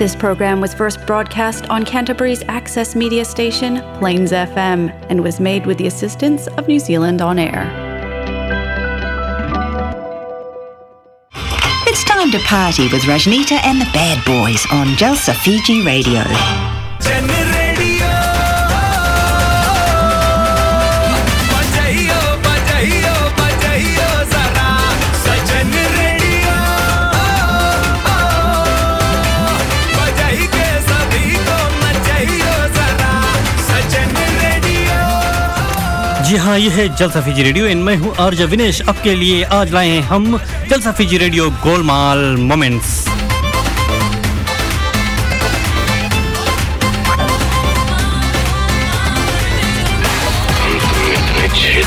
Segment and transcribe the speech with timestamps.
[0.00, 5.66] This program was first broadcast on Canterbury's access media station, Plains FM, and was made
[5.66, 7.66] with the assistance of New Zealand On Air.
[11.86, 16.22] It's time to party with Rajnita and the Bad Boys on Jalsa Fiji Radio.
[36.40, 39.88] हाँ ये है जलसा Fiji radio. इन मैं हूँ आर्ज विनेश। आपके लिए आज लाए
[39.88, 40.38] हैं हम
[40.70, 42.18] जलसा फीजी रेडियो गोलमाल
[42.50, 42.98] मोमेंट्स।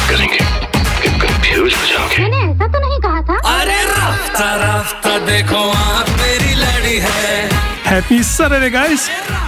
[0.10, 0.38] करेंगे
[1.02, 3.82] कि कंफ्यूज हो जाओगे मैंने ऐसा तो नहीं कहा था। अरे
[5.28, 7.50] देखो आप मेरी लड़ी है।
[7.86, 9.10] Happy Saturday, guys!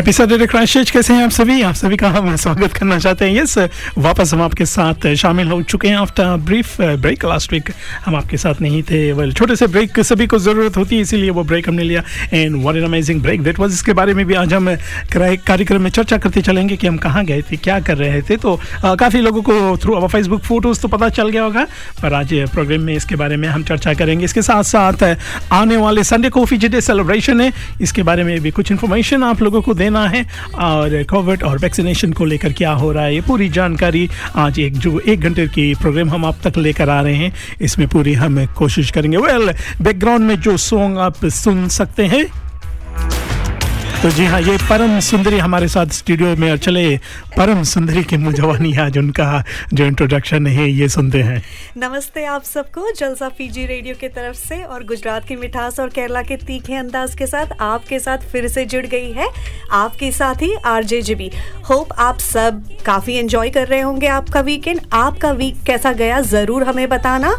[0.00, 1.60] Happy Saturday Christ कैसे हैं आप सभी?
[1.62, 3.56] आप सभी का हम स्वागत करना चाहते हैं। यस
[3.98, 7.70] वापस हम आपके साथ शामिल हो चुके हैं after brief break last week
[8.04, 11.30] हम आपके साथ नहीं थे। वेल छोटे से ब्रेक सभी को ज़रूरत होती है इसीलिए
[11.30, 14.34] वो ब्रेक हमने लिया। And what an amazing break that was इसके बारे में भी
[14.34, 14.74] आज हम
[15.12, 18.54] कार्यक्रम में चर्चा करते चलेंगे कि हम कहाँ गए थे क्या कर रहे थे। तो
[18.56, 21.66] uh, काफ़ी लोगों को थ्रू अब फेसबुक फ़ोटोज़ तो पता चल गया होगा
[22.02, 25.14] पर आज प्रोग्राम में इसके बारे में हम चर्चा करेंगे। इसके साथ साथ uh,
[25.52, 29.62] आने वाले संडे कॉफ़ी डे सेलिब्रेशन है। इसके बारे में भी कुछ इन्फॉर्मेशन आप लोगों
[29.62, 33.48] को देना है। और कोविड और वैक्सीनेशन को लेकर क्या हो रहा है ये पूरी
[33.48, 37.34] जानकारी आज एक जो एक घंटे की प्रोग्राम हम आप तक लेकर आ रहे हैं।
[37.60, 42.49] इसमें पूरी हम कोशिश करेंगे। वेल well, बैकग्राउंड में जो सॉन्ग आप सुन सकते हैं
[44.02, 46.96] तो जी हाँ ये परम सुंदरी हमारे साथ स्टूडियो में और चले।
[47.36, 51.42] परम सुंदरी की मुँह जवानी आज उनका जो इंट्रोडक्शन है ये सुनते हैं।
[51.78, 56.22] नमस्ते आप सबको जलसा फीजी रेडियो की तरफ़ से और गुजरात की मिठास और केरला
[56.22, 59.28] के तीखे अंदाज के साथ आपके साथ फिर से जुड़ गई है
[59.72, 61.30] आपके साथ ही आरजे जीबी
[61.70, 66.64] होप आप सब काफ़ी एंजॉय कर रहे होंगे आपका वीकेंड आपका वीक कैसा गया ज़रूर
[66.64, 67.34] हमें बताना।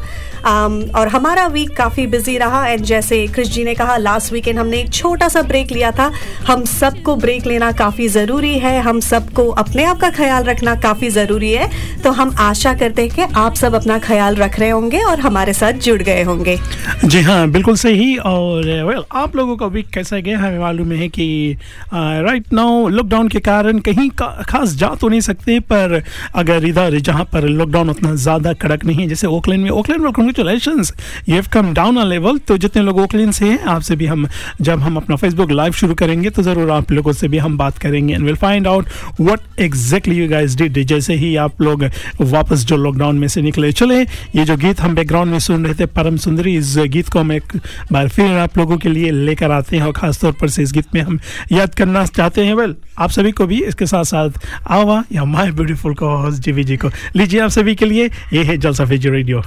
[0.45, 4.59] आम, और हमारा वीक काफ़ी बिज़ी रहा। एंड जैसे क्रिश जी ने कहा लास्ट वीकेंड
[4.59, 6.09] हमने एक छोटा सा ब्रेक लिया था।
[6.51, 11.09] हम सबको ब्रेक लेना काफ़ी ज़रूरी है, हम सबको अपने आप का ख्याल रखना काफ़ी
[11.09, 11.69] ज़रूरी है।
[12.03, 15.53] तो हम आशा करते हैं कि आप सब अपना ख्याल रख रहे होंगे और हमारे
[15.53, 16.57] साथ जुड़ गए होंगे।
[17.05, 21.07] जी हाँ बिल्कुल सही। और वेल आप लोगों का वीक कैसा गया हमें मालूम है
[21.09, 21.57] कि
[21.93, 26.01] राइट नाउ लॉकडाउन के कारण कहीं खास जा तो नहीं सकते, पर
[26.35, 30.11] अगर इधर जहाँ पर लॉकडाउन उतना ज़्यादा कड़क नहीं है, जैसे ओकलैंड में ओकलैंड में
[30.11, 30.83] कॉन्ग्रेचुलेशन
[31.29, 34.27] ये have come down a level तो जितने लोग ओकलैंड से हैं, आपसे भी हम,
[34.61, 37.77] जब हम अपना फेसबुक लाइव शुरू करेंगे तो ज़रूर आप लोगों से भी हम बात
[37.77, 41.83] करेंगे and will find out what exactly you guys did जैसे ही आप लोग
[42.21, 44.01] वापस जो लॉकडाउन में से निकले, चले,
[44.35, 47.31] ये जो गीत हम बैकग्राउंड में सुन रहे थे, परम सुंदरी, इस गीत को हम
[47.31, 47.53] एक
[47.91, 50.93] बार फिर आप लोगों के लिए लेकर आते हैं और खासतौर पर से इस गीत
[50.95, 51.19] में हम
[51.51, 54.29] याद करना चाहते हैं। वेल आप सभी को भी इसके साथ साथ
[54.71, 58.57] आवा या माय ब्यूटीफुल को जीवी जी को लीजिए आप सभी के लिए। ये है
[58.57, 59.41] Jalsa Fiji radio.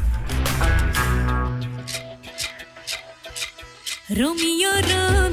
[4.12, 5.23] Romeo Romeo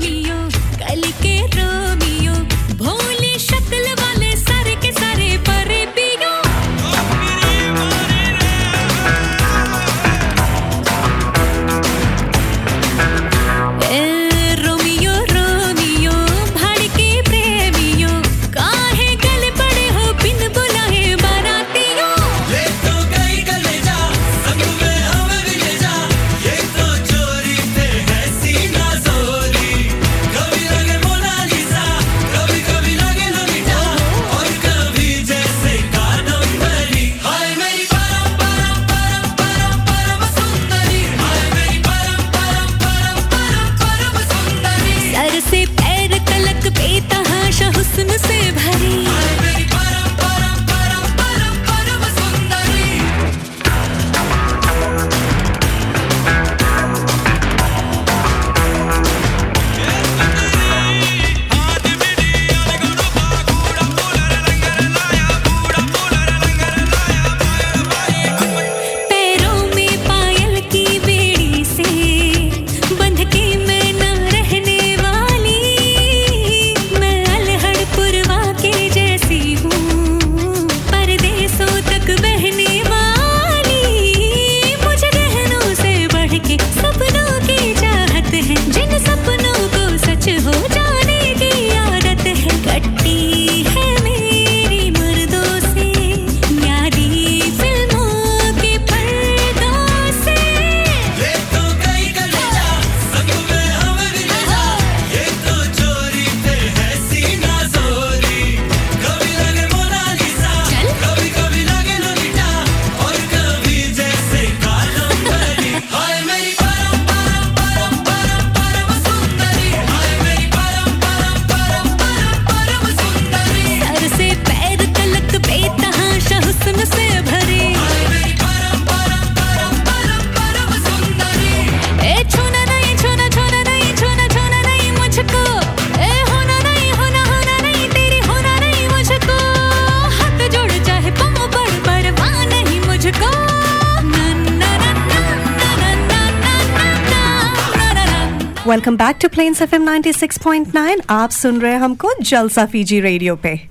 [148.81, 153.70] welcome back to Plains FM 96.9 आप सुन रहे हैं हमको जलसा फीजी रेडियो पे।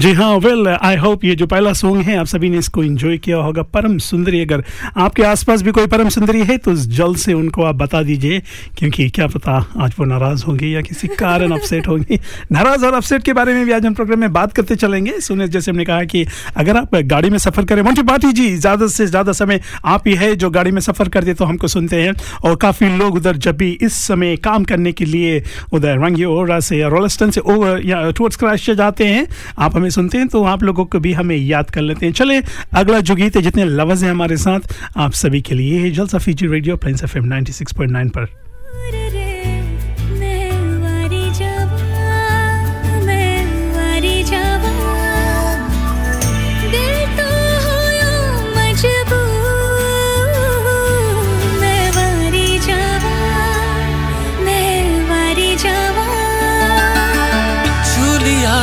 [0.00, 3.16] जी हाँ वेल आई होप ये जो पहला सॉन्ग है, आप सभी ने इसको एंजॉय
[3.18, 4.62] किया होगा। परम सुंदरी अगर
[4.96, 8.38] आपके आसपास भी कोई परम सुंदरी है तो जल्द से उनको आप बता दीजिए,
[8.78, 12.18] क्योंकि क्या पता आज वो नाराज़ होंगी या किसी कारण अपसेट होंगी।
[12.52, 15.48] नाराज़ और अपसेट के बारे में भी आज हम प्रोग्राम में बात करते चलेंगे। सुने,
[15.48, 16.24] जैसे हमने कहा कि
[16.56, 20.14] अगर आप गाड़ी में सफ़र करें मोटी पाटी जी ज़्यादा से ज़्यादा समय आप ही
[20.14, 23.56] है जो गाड़ी में सफ़र करते तो हमको सुनते हैं। और काफ़ी लोग उधर जब
[23.56, 25.42] भी इस समय काम करने के लिए
[25.72, 29.26] उधर रंगी ओरा से या रोलस्टन से ओवर या क्रैश जाते हैं,
[29.58, 32.42] आप हमें सुनते हैं तो आप लोगों को भी हमें याद कर लेते हैं। चले,
[32.72, 34.60] अगला जो गीत है, जितने लवज हैं हमारे साथ,
[34.96, 38.40] आप सभी के लिए है Jalsa Fiji radio Plains F M पर।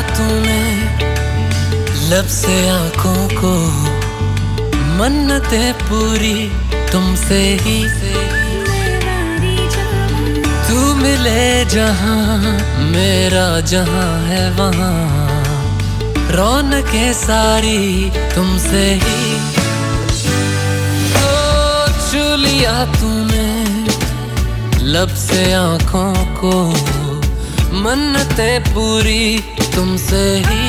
[0.07, 0.56] तूने
[2.17, 3.51] लब से आँखों को
[4.97, 6.49] मन्नतें पूरी
[6.91, 8.13] तुमसे ही। से
[10.67, 12.39] तू मिले जहाँ,
[12.91, 14.95] मेरा जहाँ है वहाँ।
[16.31, 19.35] रौन के सारी तुमसे ही।
[21.21, 21.35] ओ
[22.07, 23.47] छू लिया तूने,
[24.83, 26.55] लब से आँखों को
[27.77, 29.39] मन्नतें पूरी
[29.75, 30.66] तुमसे ही।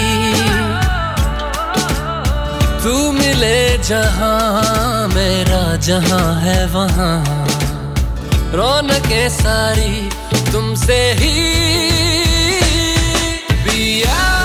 [3.38, 7.46] मिले जहाँ मेरा जहाँ है वहाँ।
[8.54, 10.08] रौन के सारी
[10.52, 11.34] तुमसे ही।
[13.62, 14.37] पिया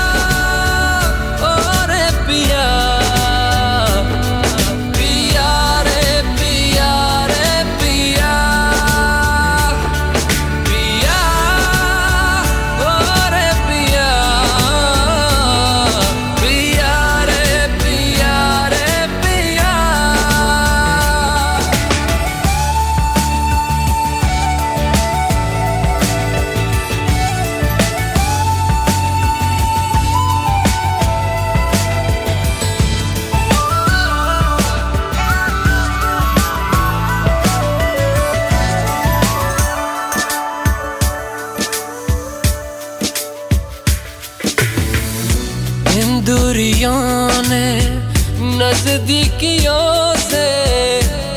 [47.54, 50.46] दूरियों नजदीकियों से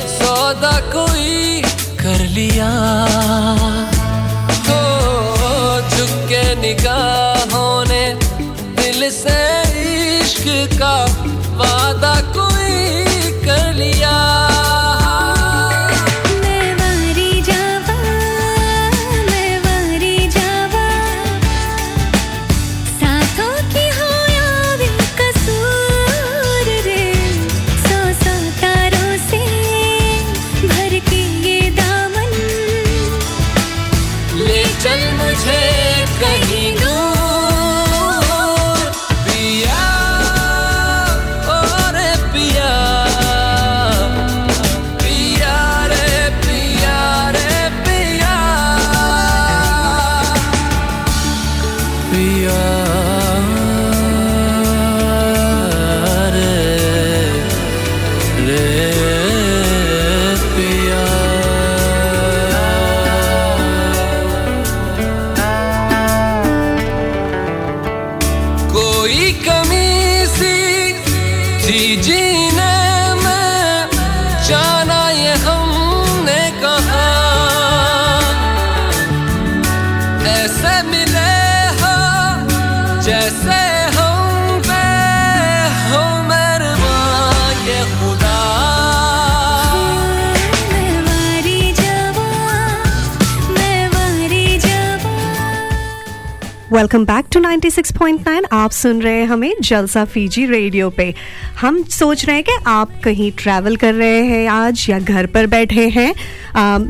[0.09, 1.63] सौदा कोई
[2.01, 2.71] कर लिया।
[4.69, 4.79] तो
[5.91, 8.05] झुके निगाहों ने
[8.81, 9.39] दिल से
[10.21, 10.45] इश्क
[10.81, 10.97] का
[96.77, 101.15] वेलकम बैक टू 96.9 आप सुन रहे हैं हमें जलसा फीजी रेडियो पे।
[101.61, 105.47] हम सोच रहे हैं कि आप कहीं ट्रैवल कर रहे हैं आज या घर पर
[105.47, 106.13] बैठे हैं।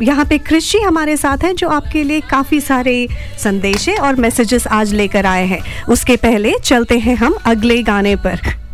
[0.02, 4.95] यहाँ पे जी हमारे साथ हैं जो आपके लिए काफ़ी सारे संदेश और मैसेजेस आज
[4.95, 8.65] लेकर आए हैं। उसके पहले चलते हैं हम अगले गाने पर।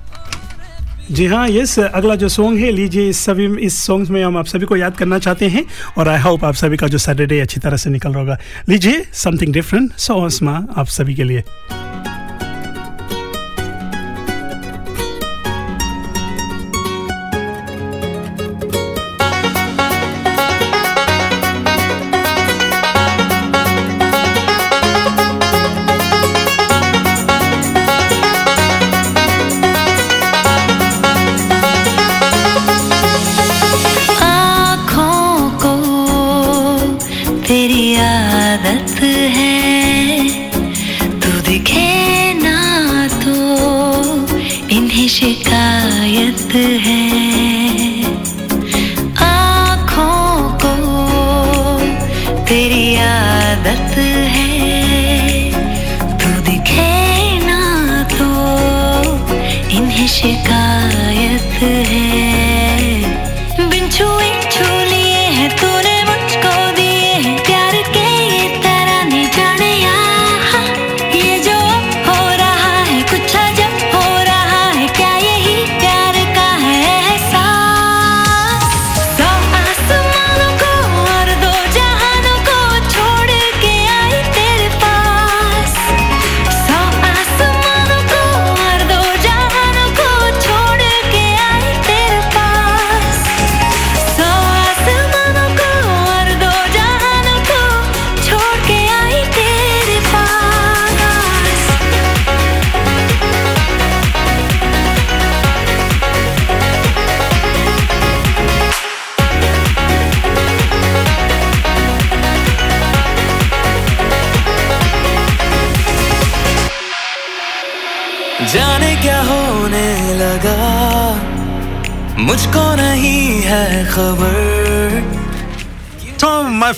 [1.12, 4.47] जी हाँ यस अगला जो सॉन्ग है, लीजिए इस सभी, इस सॉन्ग में हम आप
[4.47, 5.64] सभी को याद करना चाहते हैं
[5.99, 8.38] और आई होप आप सभी का जो सैटरडे अच्छी तरह से निकल रहा होगा।
[8.69, 10.14] लीजिए समथिंग डिफरेंट सो
[10.76, 11.45] आप सभी के लिए।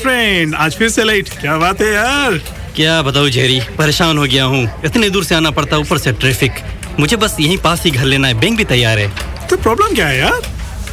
[0.04, 2.38] फ्रेंड आज फिर से लेट क्या बात है यार?
[2.76, 6.62] क्या बताऊँ जेरी परेशान हो गया हूँ। इतने दूर से आना पड़ता ऊपर से ट्रैफ़िक
[7.00, 10.06] मुझे बस यहीं पास ही घर लेना है बैंक भी तैयार है। तो प्रॉब्लम क्या
[10.08, 10.40] है यार?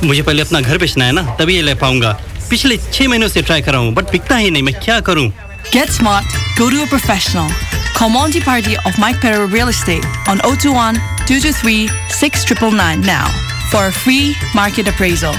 [0.04, 2.12] मुझे पहले अपना घर बेचना है ना तभी ये ले पाऊँगा।
[2.50, 5.32] पिछले छह महीनों से ट्राई कर रहा हूँ बट बिकता ही नहीं मैं क्या करूँ?
[5.74, 6.26] Get smart,
[6.58, 7.52] go to a professional.
[7.98, 13.28] Call Monty Party of Mike Perro Real Estate on 021 223 6999 now
[13.72, 15.36] for a free market appraisal.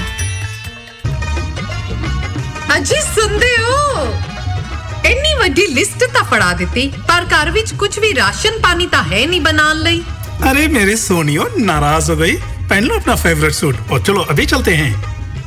[2.76, 4.06] ਅਜੀ ਸੁਣਦੇ ਹੋ
[5.06, 9.26] ਇੰਨੀ ਵੱਡੀ ਲਿਸਟ ਤਾਂ ਫੜਾ ਦਿੱਤੀ ਪਰ ਘਰ ਵਿੱਚ ਕੁਝ ਵੀ ਰਾਸ਼ਨ ਪਾਣੀ ਤਾਂ ਹੈ
[9.26, 10.02] ਨਹੀਂ ਬਣਾਉਣ ਲਈ
[10.40, 12.34] अरे मेरी सोनियो नाराज हो गई
[12.68, 14.90] पहन लो अपना फेवरेट सूट और चलो अभी चलते हैं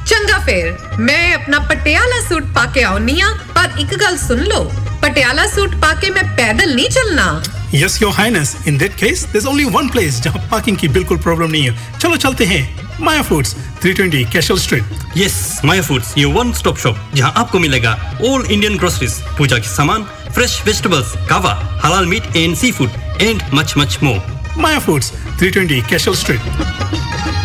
[0.05, 4.71] ਚੰਗਾ ਫੇਰ ਮੈਂ ਆਪਣਾ ਪਟਿਆਲਾ ਸੂਟ ਪਾ ਕੇ ਆਉਣੀ ਆ ਪਰ ਇੱਕ ਗੱਲ ਸੁਣ ਲਓ
[5.01, 7.41] ਪਟਿਆਲਾ ਸੂਟ ਪਾ ਕੇ ਮੈਂ ਪੈਦਲ ਨਹੀਂ ਚੱਲਣਾ
[7.73, 8.49] Yes, Your Highness.
[8.65, 12.15] In that case, there's only one place जहाँ पार्किंग की बिल्कुल प्रॉब्लम नहीं है चलो
[12.23, 12.63] चलते हैं
[13.01, 13.53] Maya foods
[13.85, 18.77] 320 Cashel street yes Maya foods ये वन स्टॉप शॉप जहां आपको मिलेगा ऑल इंडियन
[18.77, 20.03] ग्रोसरीज पूजा के सामान
[20.35, 21.53] फ्रेश वेजिटेबल्स कावा
[21.85, 24.19] हलाल meat and seafood and much much more
[24.57, 25.11] Maya foods
[25.43, 27.44] 320 Cashel street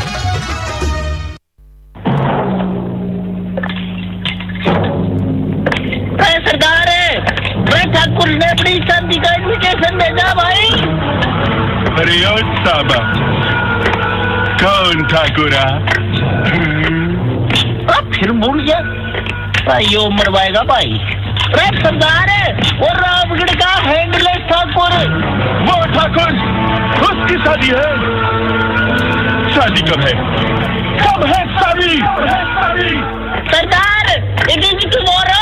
[8.22, 10.66] Thakur ने अपनी शादी का इन्विटेशन भेजा भाई।
[12.00, 12.18] अरे
[12.66, 12.98] साबा।
[14.62, 15.64] कौन ठाकुरा
[17.96, 18.80] अब फिर भूल गया।
[19.66, 20.94] भाई यो मरवाएगा भाई।
[21.48, 22.30] अरे सरदार
[22.82, 24.94] वो रामगढ़ का हैंडलेस ठाकुर।
[25.66, 26.32] वो ठाकुर
[27.10, 27.90] उसकी शादी है।
[29.56, 30.14] शादी कब है?
[31.02, 31.98] कब है शादी?
[33.52, 34.06] सरदार
[34.52, 35.42] इट इज़ टुमारो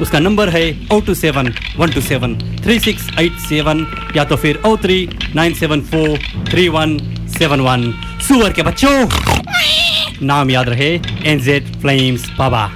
[0.00, 3.86] उसका नंबर है O two seven, one two seven, three six eight seven
[4.16, 4.98] या तो फिर O three
[5.34, 6.18] nine seven four
[6.50, 6.98] three one
[7.38, 7.92] seven one.
[8.28, 9.08] सुअर के बच्चों,
[10.26, 10.90] नाम याद रहे
[11.24, 12.68] NZ flames Baba.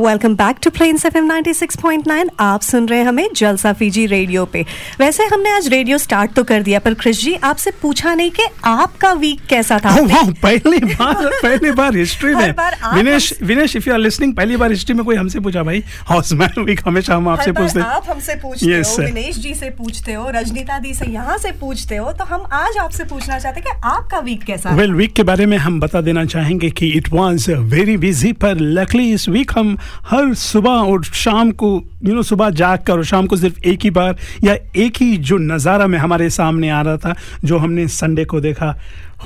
[0.00, 4.44] Welcome back to Plains F M 96.9 आप सुन रहे हैं हमें जलसा फीजी रेडियो
[4.44, 4.64] पे।
[5.00, 8.46] वैसे हमने आज रेडियो स्टार्ट तो कर दिया पर क्रिश जी आपसे पूछा नहीं कि
[8.64, 9.94] आपका वीक कैसा था?
[9.96, 12.54] Oh, wow, पहली बार पहली बार हिस्ट्री में।
[12.94, 16.32] Vinesh Vinesh if you are listening पहली बार हिस्ट्री में कोई हमसे पूछा भाई हाउस
[16.32, 20.12] मैन वीक हमेशा हम आपसे पूछते आप हमसे पूछते Yes, हो विनेश जी से पूछते
[20.12, 23.68] हो रजनीता दी से यहाँ से पूछते हो तो हम आज आपसे पूछना चाहते हैं
[23.68, 27.12] कि आपका वीक कैसा वेल वीक के बारे में हम बता देना चाहेंगे कि इट
[27.12, 31.70] वाज वेरी बिज़ी पर लकली इस वीक हम हर सुबह और शाम को
[32.04, 35.16] यू नो सुबह जाग कर और शाम को सिर्फ़ एक ही बार या एक ही
[35.16, 38.74] जो नज़ारा में हमारे सामने आ रहा था, जो हमने संडे को देखा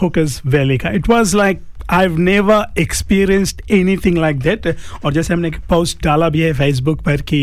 [0.02, 1.61] होकर्स वैली का। It was like
[1.93, 4.67] I never experienced anything like that
[5.05, 7.43] और जैसे हमने एक पोस्ट डाला भी है फेसबुक पर कि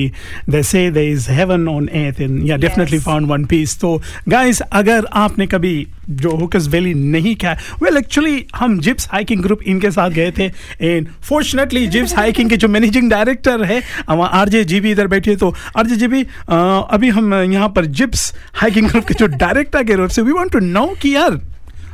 [0.50, 4.62] they say they is heaven on earth and या डेफिनेटली फाउंड वन पीस तो गाइस
[4.62, 5.76] अगर आपने कभी
[6.22, 7.52] जो हुकस वैली नहीं किया
[7.84, 10.46] वेल एक्चुअली हम जिप्स हाइकिंग ग्रुप इनके साथ गए थे
[10.82, 15.08] एंड फॉर्चुनेटली जिप्स हाइकिंग के जो मैनेजिंग डायरेक्टर है वहाँ आर जे जी भी इधर
[15.08, 19.28] बैठे तो आर जे जी भी अभी हम यहाँ पर जिप्स हाइकिंग ग्रुप के जो
[19.38, 21.40] डायरेक्टर के रूप से वी वॉन्ट टू नो कि यार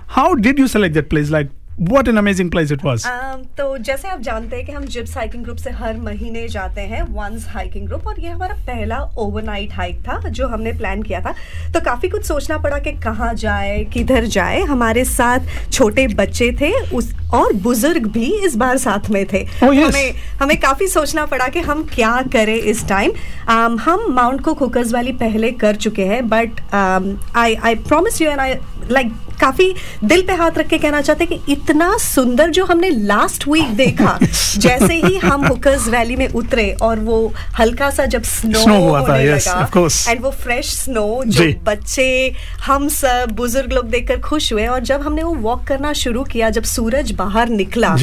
[0.10, 3.06] how did you select that place like what an amazing place it was.
[3.06, 6.82] Um, तो जैसे आप जानते हैं कि हम जिप्स हाइकिंग ग्रुप से हर महीने जाते
[6.82, 11.20] हैं वंस हाइकिंग ग्रुप और ये हमारा पहला ओवरनाइट हाइक था जो हमने प्लान किया
[11.22, 11.34] था।
[11.74, 16.72] तो काफ़ी कुछ सोचना पड़ा कि कहाँ जाए किधर जाए। हमारे साथ छोटे बच्चे थे
[16.96, 19.94] उस और बुज़ुर्ग भी इस बार साथ में थे। Oh, yes.
[19.94, 24.54] हमें हमें काफ़ी सोचना पड़ा कि हम क्या करें इस टाइम um, हम माउंट को
[24.54, 28.56] कुकर्स वाली पहले कर चुके हैं but I I promise you and I
[28.92, 29.74] like काफ़ी
[30.04, 33.76] दिल पे हाथ रख के कहना चाहते हैं कि इतना सुंदर जो हमने लास्ट वीक
[33.76, 34.18] देखा
[34.58, 39.02] जैसे ही हम हुकर्स वैली में उतरे और वो हल्का सा जब स्नो Snow हुआ
[39.02, 42.34] था, yes, एंड वो फ्रेश स्नो जो बच्चे
[42.66, 46.50] हम सब बुज़ुर्ग लोग देखकर खुश हुए और जब हमने वो वॉक करना शुरू किया
[46.50, 47.96] जब सूरज बाहर निकला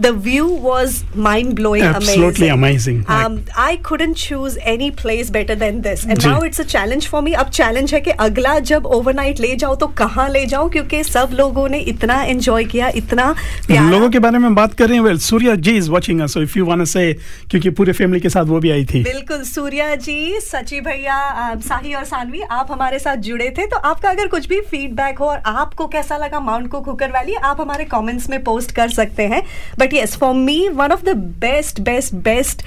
[0.00, 3.04] the view was mind blowing Absolutely amazing.
[3.08, 6.04] um, I couldn't choose any place better than this.
[6.04, 9.74] And जी। now it's a challenge अब चैलेंज है कि अगला जब ओवरनाइट ले जाओ
[9.74, 13.34] तो कहाँ ले जाऊँ क्योंकि सब लोगों ने इतना enjoy किया इतना
[13.70, 16.42] लोगों के बारे में बात कर रहे हैं। Well Surya ji is watching us so
[16.42, 17.12] if you want to say
[17.50, 21.18] क्योंकि पूरे फैमिली के साथ वो भी आई थी। बिल्कुल सूर्या जी सची भैया
[21.64, 25.26] साही और सानवी आप हमारे साथ जुड़े थे तो आपका अगर कुछ भी फीडबैक हो
[25.26, 29.22] और आपको कैसा लगा माउंट को कुकर वैली आप हमारे कमेंट्स में पोस्ट कर सकते
[29.24, 29.42] हैं।
[29.78, 32.62] But yes for me one of the best best best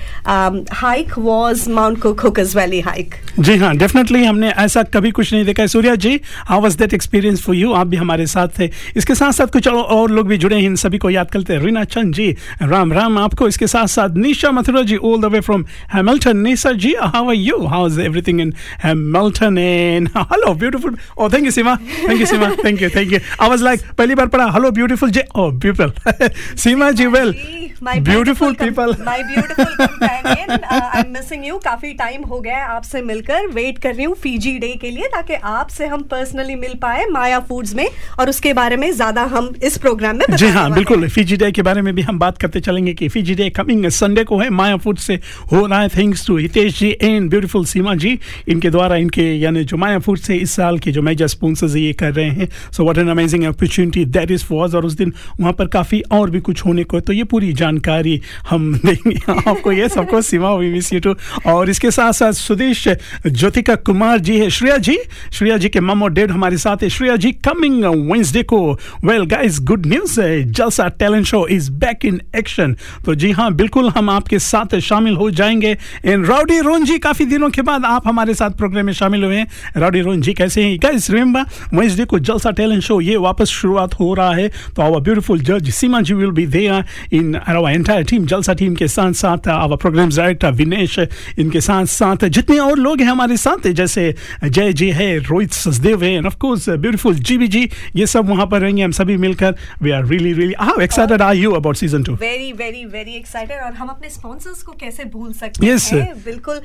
[0.73, 5.45] hike was mount को कुकर्स वैली हाइक जी हाँ डेफिनेटली हमने ऐसा कभी कुछ नहीं
[5.45, 8.69] देखा है। Surya ji how was that experience for you आप भी हमारे साथ थे।
[8.97, 11.53] इसके साथ साथ कुछ और और लोग भी जुड़े हैं। इन सभी को याद करते
[11.53, 12.29] हैं। रीना चंद जी
[12.61, 16.71] राम राम आपको। इसके साथ साथ Nisha Mathura ji all the way from Hamilton Nisha
[16.83, 21.51] ji how are you how is everything in Hamilton and hello beautiful oh thank you
[21.51, 24.71] Seema thank you Seema thank you thank you I was like पहली बार पढ़ा hello
[24.71, 27.35] beautiful ji oh beautiful Seema ji well
[27.83, 28.95] beautiful people
[29.27, 33.93] beautiful companion uh, I'm missing you काफ़ी time हो गया है आपसे मिलकर। Wait कर
[33.95, 37.86] रही हूँ फीजी डे के लिए ताकि आपसे हम पर्सनली मिल पाए माया फूड्स में।
[38.19, 41.61] और उसके बारे में ज़्यादा हम इस प्रोग्राम में जी हाँ बिल्कुल। फीजी डे के
[41.61, 44.77] बारे में भी हम बात करते चलेंगे कि फीजी डे कमिंग संडे को है माया
[44.77, 45.19] फ़ूड से
[45.51, 49.63] हो रहा है। Thanks to Hitesh ji and beautiful Seema ji इनके द्वारा इनके, यानी
[49.63, 52.83] जो माया फ़ूड से इस साल के जो मेजर स्पॉन्सर्स ये कर रहे हैं। So
[52.83, 56.39] what an amazing opportunity that is for और उस दिन वहाँ पर काफ़ी और भी
[56.41, 58.19] कुछ होने को है। तो ये पूरी जानकारी
[58.49, 61.15] हम देंगे आपको। ये सबको Seema we miss you too
[61.47, 62.87] और इसके साथ साथ सुदेश
[63.27, 64.97] ज्योतिका कुमार जी है। श्रेया जी
[65.33, 68.59] श्रेया जी के मम और डैड हमारे साथ है। श्रेया जी कमिंग वेंसडे को
[69.05, 73.89] well guys good news Jalsa talent show is back in action तो जी हाँ बिल्कुल
[73.89, 78.07] हम आपके साथ शामिल हो जाएँगे। एंड राउडी रोन जी काफ़ी दिनों के बाद आप
[78.07, 80.77] हमारे साथ प्रोग्राम में शामिल हुए हैं। राउडी रोन जी कैसे हैं?
[80.83, 84.99] गाइस रिमेंबर वेंसडे को जलसा टैलेंट शो ये वापस शुरुआत हो रहा है। तो आवर
[84.99, 89.13] ब्यूटीफुल जज Seema ji will be there in our entire team Jalsa team के साथ
[89.13, 90.99] साथ आवर प्रोग्राम डायरेक्टर विनेश
[91.39, 96.03] इनके साथ साथ जितने और लोग हैं हमारे साथ, जैसे जय जी है, रोहित सचदेव
[96.03, 99.55] है and of course beautiful GB ji ये सब वहाँ पर रहेंगे हम सभी मिलकर
[99.81, 103.61] we are really really how excited are you about season two very very very excited
[103.63, 105.91] और हम अपने स्पॉन्सर्स को कैसे भूल सकते Yes.
[105.93, 106.13] हैं?
[106.25, 106.59] बिल्कुल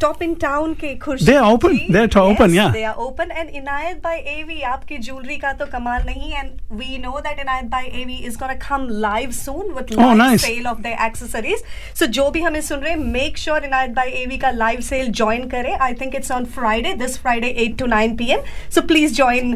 [0.00, 1.76] टॉप इन टाउन के खुर्शीद They are open.
[1.78, 5.52] जी, They are to- open, they are open and Inayat by AV आपकी ज्वेलरी का
[5.60, 9.72] तो कमाल नहीं and we know that Inayat by AV is gonna come live soon
[9.76, 11.62] with live sale of the accessories
[11.98, 15.10] so जो भी हमें सुन रहे हैं make sure Inayat by AV का लाइव सेल
[15.12, 18.40] ज्वाइन करें। I think it's on Friday this Friday 8 to 9 PM
[18.74, 19.52] so please join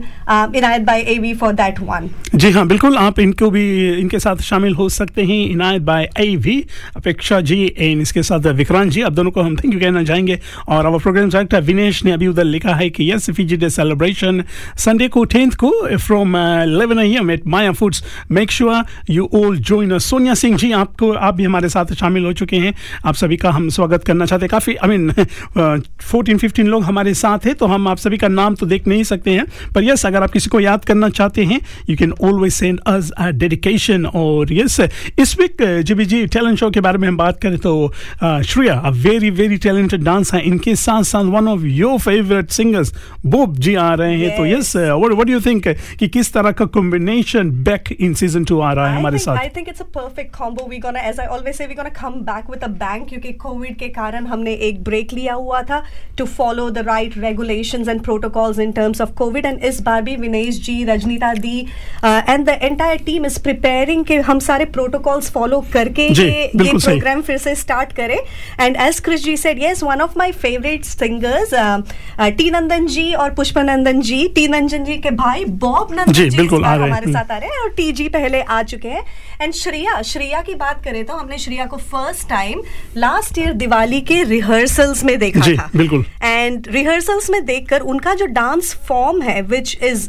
[0.57, 4.75] Inayat by AV for that one जी हाँ बिल्कुल, आप इनको भी, इनके साथ शामिल
[4.75, 6.55] हो सकते हैं। इनायत बाय आई वी
[6.97, 10.39] अपेक्षा जी एंड इसके साथ विक्रांत जी, आप दोनों को हम थैंक यू कहना चाहेंगे।
[10.69, 14.43] और आवर प्रोग्राम डायरेक्टर विनेश ने अभी उधर लिखा है कि yes Fiji day celebration
[14.79, 19.57] Sunday को टेंथ को from eleven I am at Maya foods make sure you all
[19.61, 22.75] join Sonia Singh ji, आपको, आप भी हमारे साथ शामिल हो चुके हैं।
[23.07, 25.13] आप सभी का हम स्वागत करना चाहते हैं। काफ़ी आई मीन
[26.01, 29.03] फोर्टीन फिफ्टीन लोग हमारे साथ हैं तो हम आप सभी का नाम तो देख नहीं
[29.05, 32.53] सकते हैं। पर यस अगर आप किसी को याद करना चाहते हैं you can always
[32.53, 34.81] send us a dedication और यस
[35.19, 37.73] इस week GB ji talent show के बारे में हम बात करें तो
[38.23, 42.95] Shreya a very very talented dance है इनके साथ साथ one of your favourite singers
[43.27, 46.65] Bob ji आ रहे हैं तो yes what what you think कि किस तरह का
[46.79, 50.33] combination back in season two आ रहा है हमारे साथ I think it's a perfect
[50.33, 50.65] combo.
[50.67, 53.77] We're gonna, as I always say, we're gonna come back with a bang क्योंकि कोविड
[53.79, 55.83] के कारण हमने एक ब्रेक लिया हुआ था
[56.19, 59.49] to follow the right regulations and protocols in terms of COVID.
[59.51, 61.59] And इस बार भी Vinesh ji Rajnita di
[62.05, 67.23] and the entire team is preparing कि हम सारे प्रोटोकॉल्स फॉलो करके ये ये प्रोग्राम
[67.23, 68.19] फिर से स्टार्ट करें।
[68.61, 71.55] And as Chris ji said yes one of my favourite singers
[72.39, 76.37] T Nandan ji और पुष्पनंदन जी टी नंदन जी के भाई बॉब नंदन जी, जी,
[76.37, 79.05] बिल्कुल, आ रहे हमारे साथ आ रहे हैं और टी जी पहले आ चुके हैं।
[79.43, 82.63] एंड श्रेया श्रेया की बात करें तो हमने श्रेया को first time
[82.97, 88.27] last year Diwali के रिहर्सल्स में देखा था। बिल्कुल। एंड रिहर्सल्स में देखकर उनका जो
[88.29, 90.09] डांस फॉर्म है which is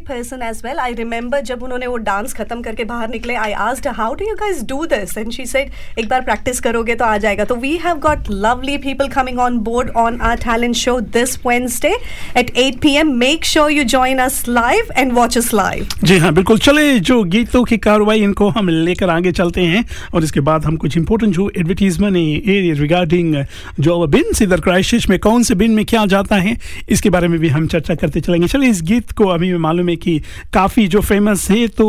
[0.07, 3.87] person as well I remember जब उन्होंने वो डांस खत्म करके बाहर निकले I asked
[3.89, 7.17] how do you guys do this and she said एक बार प्रैक्टिस करोगे तो आ
[7.17, 7.45] जाएगा.
[7.45, 11.95] तो we have got lovely people coming on board on our talent show this Wednesday
[12.37, 16.17] at eight P M make sure you join us live and watch us live जी
[16.17, 20.39] हाँ बिल्कुल। चले, जो गीतों की कार्रवाई, इनको हम लेकर आगे चलते हैं और इसके
[20.41, 23.35] बाद हम कुछ इंपोर्टेंट जो एडवर्टीजमेंट रिगार्डिंग
[23.79, 26.55] जो बिन इधर क्राइसिस में, कौन से बिन में क्या जाता है,
[26.89, 29.95] इसके बारे में भी हम चर्चा करते चलेंगे। चलिए, इस गीत को अभी मालूम है
[29.97, 30.21] कि
[30.53, 31.87] काफ़ी जो फ़ेमस है तो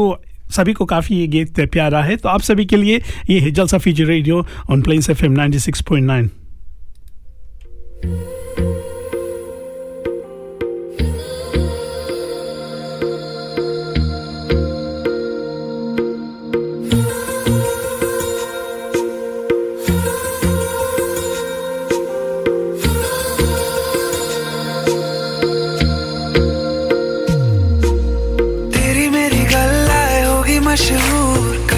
[0.50, 3.78] सभी को काफ़ी ये गीत प्यारा है। तो आप सभी के लिए ये है Jalsa
[3.78, 6.30] Fiji radio on Plains F M ninety six point nine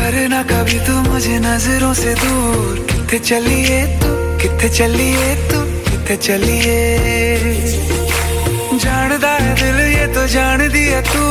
[0.05, 4.09] करना कभी तू मुझे नज़रों से दूर। कितने चलिए तू?
[4.39, 5.61] कितने चलिए तू?
[5.91, 6.77] कितने चलिए?
[8.85, 11.25] जानदा है दिल ये तो जान दिया तू।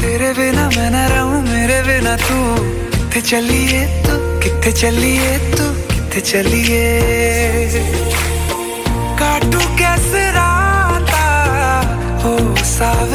[0.00, 2.38] तेरे बिना मैं न रहूँ, मेरे बिना तू।
[2.94, 4.14] कितने चलिए तू?
[4.40, 5.64] कितने चलिए तू?
[5.94, 6.84] कितने चलिए?
[9.18, 11.24] काटू कैसे राता
[12.22, 13.11] हो सावरे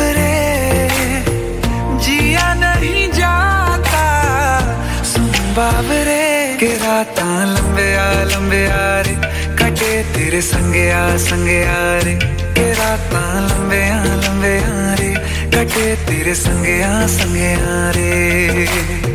[6.97, 9.15] राता लंबे आ लंबे आ रे।
[9.55, 15.13] कटे तेरे संगे आ संगे आ रे। के राता लंबे आ लंबे आ रे।
[15.55, 17.07] कटे तेरे संगया
[17.53, 19.06] आ रे।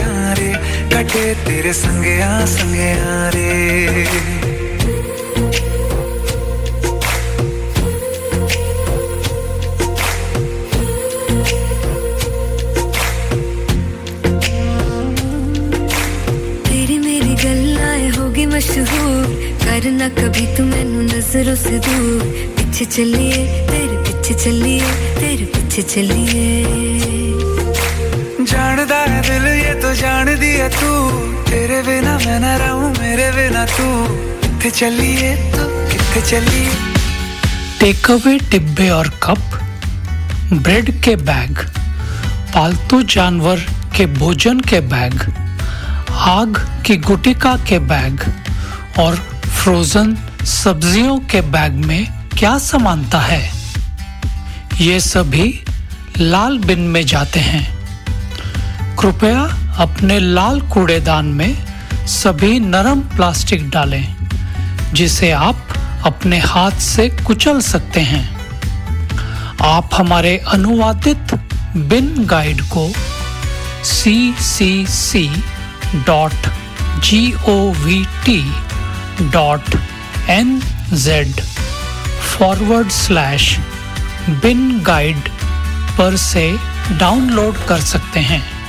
[0.00, 0.52] आ रे।
[0.94, 3.50] कटे तेरे संगे आ संगे आ रे।
[16.68, 22.22] तेरी मेरी गल्लाए होगी मशहूर। करना कभी तू मैनू नज़रों से दूर।
[22.56, 25.44] पीछे चलिए, तेरे पीछे चलिए, तेरे
[25.82, 26.64] चलिए।
[28.44, 30.92] जानदा है दिल ये तो जान दिया तू।
[31.50, 33.88] तेरे बिना मैं न रहूँ मेरे बिना तू।
[34.40, 36.70] कितने चलिए तू कितने चलिए।
[37.80, 39.58] टेक अवे डिब्बे और कप
[40.52, 41.58] ब्रेड के बैग
[42.54, 43.60] पालतू जानवर
[43.96, 45.20] के भोजन के बैग
[46.30, 48.20] आग की गुटिका के बैग
[48.98, 49.16] और
[49.46, 52.06] फ्रोजन सब्जियों के बैग में
[52.38, 53.42] क्या समानता है?
[54.80, 55.48] ये सभी
[56.20, 59.42] लाल बिन में जाते हैं। कृपया
[59.78, 61.56] अपने लाल कूड़ेदान में
[62.06, 64.14] सभी नरम प्लास्टिक डालें,
[64.92, 65.66] जिसे आप
[66.06, 68.24] अपने हाथ से कुचल सकते हैं।
[69.62, 71.34] आप हमारे अनुवादित
[71.88, 72.88] बिन गाइड को
[73.84, 75.26] C C C
[76.06, 76.52] dot
[77.02, 78.40] G O V T
[79.30, 79.76] dot
[80.30, 80.60] N
[80.94, 81.40] Z
[82.30, 83.56] forward slash
[84.30, 85.28] bin guide
[85.98, 86.58] पर से
[86.92, 88.59] डाउनलोड कर सकते हैं।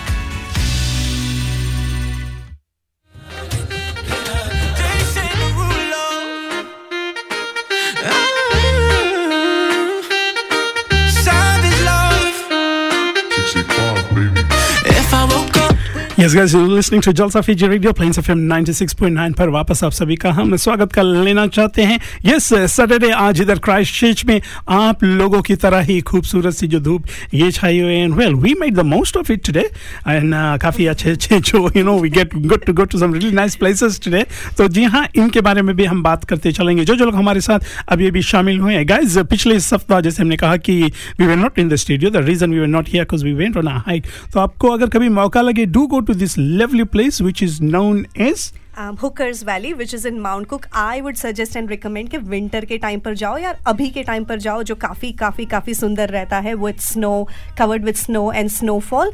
[16.22, 20.16] Yes, guys, you're listening to Jalsa Fiji Radio, Plains FM 96.9 पर वापस आप सभी
[20.16, 25.04] का हम स्वागत कर लेना चाहते हैं। यस सैटरडे आज इधर क्राइस्ट चर्च में आप
[25.04, 28.54] लोगों की तरह ही खूबसूरत सी जो धूप ये छाई हुई है। And well we
[28.60, 29.62] made the most of it today
[30.08, 33.32] and काफ़ी अच्छे अच्छे जो you know we get good to go to some really
[33.36, 34.24] nice places today
[34.58, 37.42] तो जी हाँ इनके बारे में भी हम बात करते चलेंगे। जो जो लोग हमारे
[37.42, 40.82] साथ अभी अभी शामिल हुए हैं। गाइज़ पिछले सप्ताह जैसे हमने कहा कि
[41.20, 43.68] we were not in the studio the reason we were not here we went on
[43.68, 47.62] hike तो आपको अगर कभी मौका लगे do go to this lovely place which is
[47.62, 50.66] known as um, Hookers Valley, which is in Mount Cook.
[50.82, 54.24] I would suggest and recommend कि winter के time पर जाओ या अभी के टाइम
[54.26, 57.12] पर जाओ जो काफ़ी काफ़ी काफ़ी सुंदर रहता है with snow
[57.58, 59.12] covered with snow and snowfall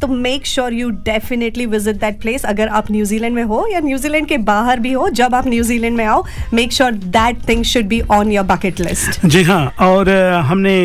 [0.00, 4.26] तो make sure you definitely visit that place अगर आप न्यूजीलैंड में हो या न्यूजीलैंड
[4.28, 6.24] के बाहर भी हो जब आप न्यूजीलैंड में आओ
[6.54, 10.76] make sure that thing should be on your bucket list जी हाँ और अ, हमने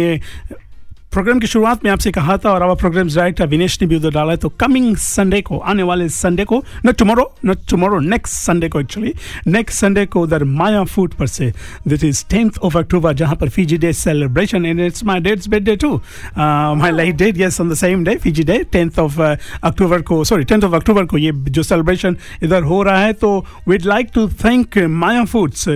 [1.14, 4.12] प्रोग्राम की शुरुआत में आपसे कहा था और अब प्रोग्राम डायरेक्टर विनेश ने भी उधर
[4.12, 8.34] डाला है तो कमिंग संडे को आने वाले संडे को न टुमारो न टुमारो नेक्स्ट
[8.36, 9.14] संडे को एक्चुअली
[9.48, 11.52] नेक्स्ट संडे को उधर माया फ़ूड पर से
[11.88, 15.76] this is tenth of October जहाँ पर Fiji day celebration and it's my dad's birthday
[15.76, 15.94] too
[16.36, 20.44] my life date yes on the same day Fiji day tenth of October को sorry
[20.44, 24.28] tenth of October को ये जो celebration इधर हो रहा है तो we'd like to
[24.44, 25.68] thank Maya Foods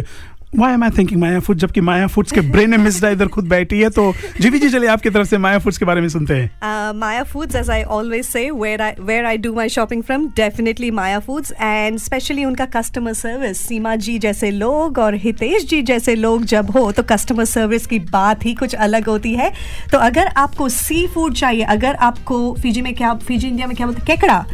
[0.56, 3.48] why am I thinking Maya food जबकि माया फूड्स के ब्रेन में मिस्डा इधर खुद
[3.48, 6.34] बैठी है तो जीवी जी चलिए आपकी तरफ़ से माया फूड्स के बारे में सुनते
[6.34, 6.52] हैं।
[7.00, 10.92] Maya Foods, as I always say, where I where I do my shopping from, definitely
[11.00, 16.16] Maya Foods, and especially उनका कस्टमर सर्विस सीमा जी जैसे लोग और हितेश जी जैसे
[16.16, 19.52] लोग जब हो तो कस्टमर सर्विस की बात ही कुछ अलग होती है।
[19.92, 23.88] तो अगर आपको सी फ़ूड चाहिए अगर आपको फीजी में क्या फीजी इंडिया में क्या
[23.88, 24.46] बोलते हैं केकड़ा?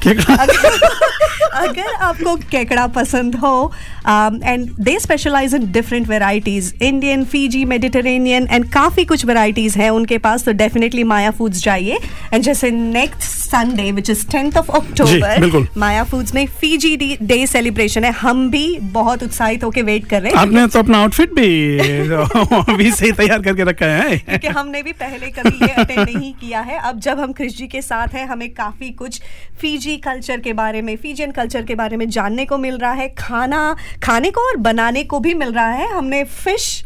[1.56, 3.72] अगर, आपको केकड़ा पसंद हो
[4.08, 10.18] and they specialize in different varieties Indian Fiji Mediterranean and काफ़ी कुछ वेराइटीज हैं उनके
[10.18, 11.98] पास तो डेफिनेटली माया फूड्स जाइए।
[12.34, 18.04] एंड जैसे next Sunday which is tenth of October Maya Foods में फीजी डे सेलिब्रेशन
[18.04, 21.80] है। हम भी बहुत उत्साहित होकर वेट कर रहे हैं। आपने तो अपना आउटफिट भी
[22.74, 26.60] अभी से तैयार करके रखा है क्योंकि हमने भी पहले कभी ये अटेंड नहीं किया
[26.62, 29.22] है। अब जब हम क्रिश जी के साथ हैं हमें काफ़ी कुछ
[29.62, 32.92] फीजी कल्चर के बारे में फीजियन कल्चर कल्चर के बारे में जानने को मिल रहा
[32.92, 36.86] है खाना खाने को और बनाने को भी मिल रहा है। हमने फ़िश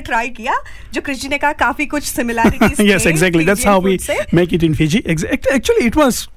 [0.00, 0.54] ट्राई किया
[0.92, 2.14] जो कृषि ने कहा काफ़ी कुछ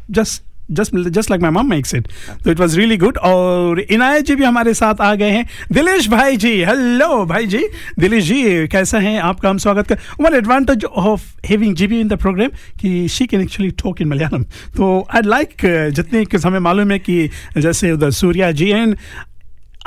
[0.71, 2.07] was just like my mum makes it
[2.43, 6.09] तो इट वॉज़ रियली गुड और इनायत जी भी हमारे साथ आ गए हैं। दिलेश
[6.09, 7.63] भाई जी हेलो भाई जी।
[7.99, 9.19] दिलेश जी, कैसा है?
[9.19, 12.49] आपका हम स्वागत कर one advantage of having GB in the programme
[12.79, 14.43] कि she can actually talk in Malayalam
[14.77, 15.53] तो आई लाइक
[15.95, 18.97] जितने हमें मालूम है कि जैसे उधर सूर्या जी एंड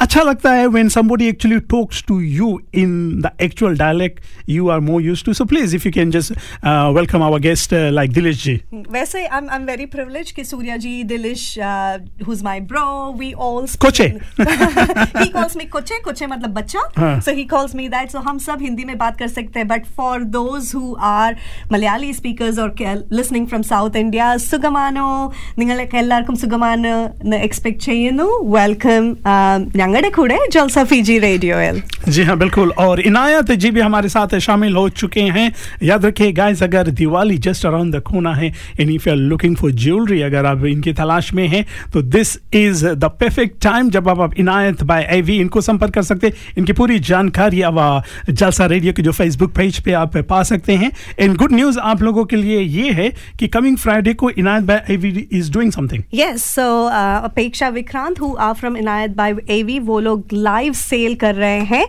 [0.00, 5.00] अच्छा लगता when somebody actually talks to you in the actual dialect you are more
[5.00, 5.34] used to.
[5.34, 6.32] So please, if you can just
[6.62, 8.54] uh, welcome our guest uh, like Dilish ji.
[8.72, 13.66] वैसे I'm I'm very privileged कि सूर्या जी दिलिश uh, who's my bro we all
[13.84, 14.08] Koche
[15.20, 17.20] he calls me कोचे कोचे मतलब बच्चा हाँ.
[17.22, 19.86] so he calls me that so हम सब हिंदी में बात कर सकते हैं but
[20.00, 21.36] for those who are
[21.70, 22.70] Malayali speakers or
[23.20, 25.08] listening from South India sugamano, സുഖമാനോ
[25.60, 26.90] നിങ്ങളെ എല്ലാവർക്കും സുഖമാണ്
[27.48, 28.26] എക്സ്പെക്ട് ചെയ്യുന്നു
[28.58, 29.04] വെൽക്കം
[29.89, 34.75] ഞങ്ങളുടെ കൂടെ ജൽസ ഫിജി റേഡിയോയിൽ जी हाँ बिल्कुल और इनायत जी भी हमारे साथ शामिल
[34.75, 35.45] हो चुके हैं
[35.83, 38.47] याद रखिए गाइस अगर दिवाली जस्ट अराउंड द कोना है
[38.79, 42.35] and if you are looking for jewellery अगर आप इनकी तलाश में हैं तो this
[42.55, 46.53] is the perfect time जब आप, आप इनायत बाय एवी इनको संपर्क कर सकते हैं
[46.57, 50.75] इनकी पूरी जानकारी अब आ, जलसा रेडियो के जो फेसबुक पेज पे आप पा सकते
[50.75, 54.63] हैं एंड गुड न्यूज़ आप लोगों के लिए ये है कि कमिंग फ्राइडे को Inayat
[54.65, 56.69] by A V is doing something yes so
[57.25, 61.84] Apeksha Vikrant who are from Inayat by A V वो लोग लाइव सेल कर रहे हैं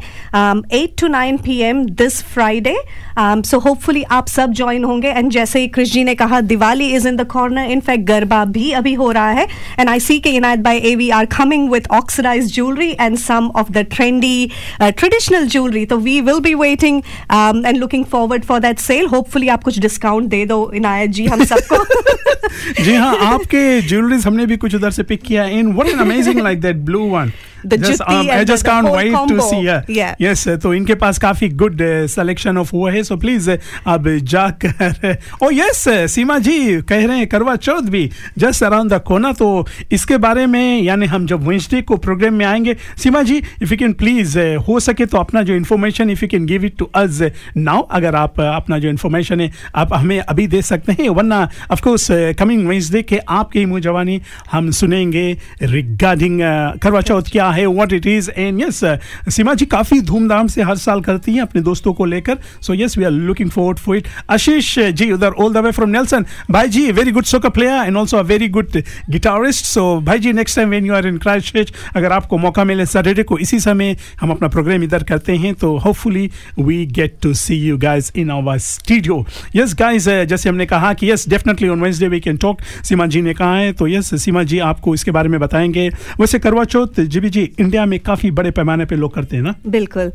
[0.74, 2.76] at two nine P M this Friday
[3.20, 5.10] so hopefully आप सब join होंगे.
[5.10, 8.72] And जैसे ही कृष जी ने कहा Diwali is in the corner in fact garba भी
[8.72, 9.48] अभी हो रहा है.
[9.80, 13.72] एंड आई सी के Inayat by AV are coming with oxidise jewellery and some of
[13.72, 14.50] the trendy
[14.82, 17.02] traditional jewellery तो we will be waiting
[17.32, 21.44] and looking forward for that sale hopefully आप कुछ discount दे दो इनायत जी हम
[21.44, 21.84] सबको.
[22.84, 26.40] जी हाँ आपके ज्वेलरीज हमने भी कुछ उधर से पिक किया in what an amazing
[26.40, 27.32] like that blue one
[27.64, 29.84] The Just, um, I just the- the can't whole wait to see her.
[29.88, 30.16] Yeah.
[30.20, 35.50] Yes, तो इनके पास काफ़ी गुड सिलेक्शन ऑफ़ वो है सो प्लीज़ अब जाकर ओ
[35.54, 39.50] यस सीमा जी कह रहे हैं करवा चौथ भी जस्ट अराउंड द कोना तो
[39.92, 43.78] इसके बारे में यानी हम जब वेंसडे को प्रोग्राम में आएँगे Seema ji if you
[43.78, 47.22] can please हो सके तो अपना जो information if you can give it to us
[47.58, 51.42] now अगर आप uh, अपना जो इन्फॉर्मेशन है आप हमें अभी दे सकते हैं वरना
[51.72, 52.08] ऑफ़ कोर्स
[52.40, 54.22] कमिंग वेंसडे के आपकी मुँह जवानी
[54.52, 55.26] हम सुनेंगे
[55.62, 56.40] रिगार्डिंग
[56.84, 58.82] करवा चौथ क्या है what it is and yes
[59.30, 62.38] Seema ji काफ़ी धूमधाम से हर साल करती हैं अपने दोस्तों को लेकर.
[62.62, 65.90] So yes we are looking forward for it Ashish ji, उधर all the way from
[65.90, 68.72] Nelson भाई जी very good soccer player and also a very good
[69.10, 72.86] guitarist so भाई जी next time when you are in Christ अगर आपको मौका मिले
[72.86, 77.34] Saturday को इसी समय हम अपना प्रोग्राम इधर करते हैं तो hopefully we get to
[77.34, 81.82] see you guys in our studio yes guys जैसे हमने कहा कि yes definitely on
[81.82, 85.12] Wednesday we can talk Seema ji ने कहा है तो यस सीमा जी आपको इसके
[85.12, 85.90] बारे में बताएँगे.
[86.20, 89.56] वैसे करवा चौथ जीबी जी इंडिया में काफ़ी बड़े पैमाने पे लोग करते हैं ना?
[89.68, 90.12] बिल्कुल।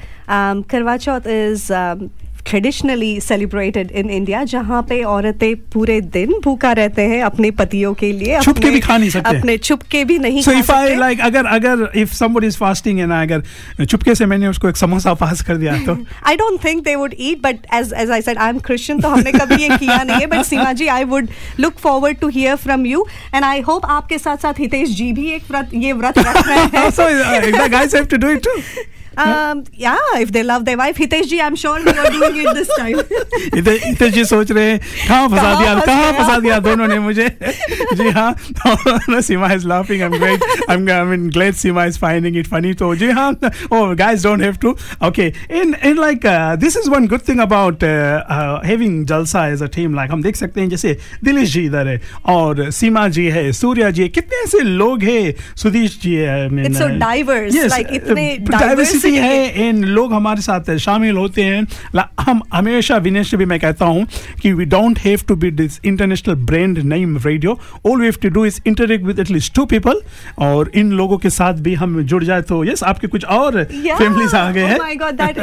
[0.70, 1.72] Karva Chauth is
[2.46, 8.12] traditionally celebrated in India जहाँ पे औरतें पूरे दिन भूखा रहते हैं अपने पतियों के
[8.12, 10.94] लिए छुप के भी खा नहीं सकते। अपने छुप के भी नहीं सो खा सकते।
[10.94, 14.76] लाइक अगर अगर इफ़ somebody इज़ फास्टिंग है ना अगर चुपके से मैंने उसको एक
[14.76, 18.22] समोसा पास कर दिया तो I don't think they would eat but as as I
[18.22, 21.04] said I am Christian तो हमने कभी ये किया नहीं है but Seema ji I
[21.04, 21.28] would
[21.60, 25.30] look forward to hear from you and I hope आपके साथ साथ हितेश जी भी
[25.30, 28.58] एक व्रत ये व्रत रख रहे हैं। So uh, guys have to do it too.
[29.16, 32.68] um, yeah if they love their wife I am sure you are doing it this
[32.78, 34.10] time.
[34.16, 37.28] जी सोच रहे हैं कहाँ फंसा दिया कहाँ फंसा दिया दोनों ने मुझे?
[37.94, 41.98] जी हाँ Seema is laughing I am great I am I mean glad Seema is
[41.98, 43.30] finding it funny तो जी हाँ
[43.72, 44.76] ओ guys don't have to
[45.08, 45.26] okay
[45.60, 46.26] in in like
[46.60, 47.84] this is one good thing about
[48.66, 52.00] having Jalsa as a team like हम देख सकते हैं जैसे दिलेश जी इधर है
[52.28, 56.78] और सीमा जी है सूर्या जी है कितने ऐसे लोग हैं सुधीश जी है It's
[56.78, 61.66] so uh, like इतने uh, ऐसी हैं इन लोग हमारे साथ शामिल होते हैं।
[62.20, 64.06] हम हमेशा विनेश भी मैं कहता हूँ
[64.42, 68.28] कि we don't have to be this international brand name radio all we have to
[68.28, 70.00] do is interact with at least two people
[70.38, 73.64] और इन लोगों के साथ भी हम जुड़ जाए तो यस आपके कुछ और
[73.98, 75.34] फैमिलीज़ आ गए हैं। My God are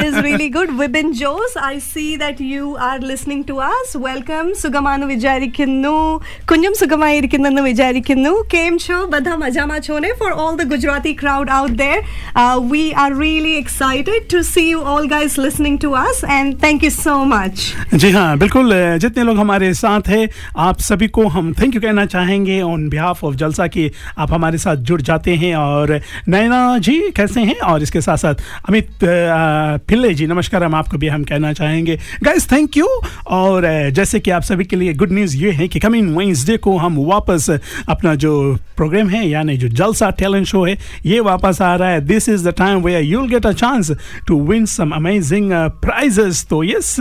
[13.58, 17.64] excited to see you all guys listening to us, and thank you so much.
[17.94, 22.06] जी हाँ बिल्कुल जितने लोग हमारे साथ हैं, आप सभी को हम थैंक यू कहना
[22.06, 27.00] चाहेंगे ऑन बिहाफ ऑफ़ जलसा की आप हमारे साथ जुड़ जाते हैं और नैना जी
[27.16, 27.60] कैसे हैं?
[27.60, 28.36] और इसके साथ साथ
[28.70, 32.88] अमित पिल्ले जी, नमस्कार, हम आपको भी हम कहना चाहेंगे। गाइस थैंक यू
[33.28, 36.78] और जैसे कि आप सभी के लिए गुड न्यूज़ ये है कि कमिंग वेंसडे को
[36.78, 37.50] हम वापस
[37.90, 38.34] अपना जो
[38.78, 42.48] प्रोग्राम है, यानी जो जलसा टैलेंट शो है, ये वापस आ रहा है। This is
[42.48, 43.92] the time where you'll get a chance
[44.28, 45.52] to win some amazing
[45.84, 46.96] prizes तो यस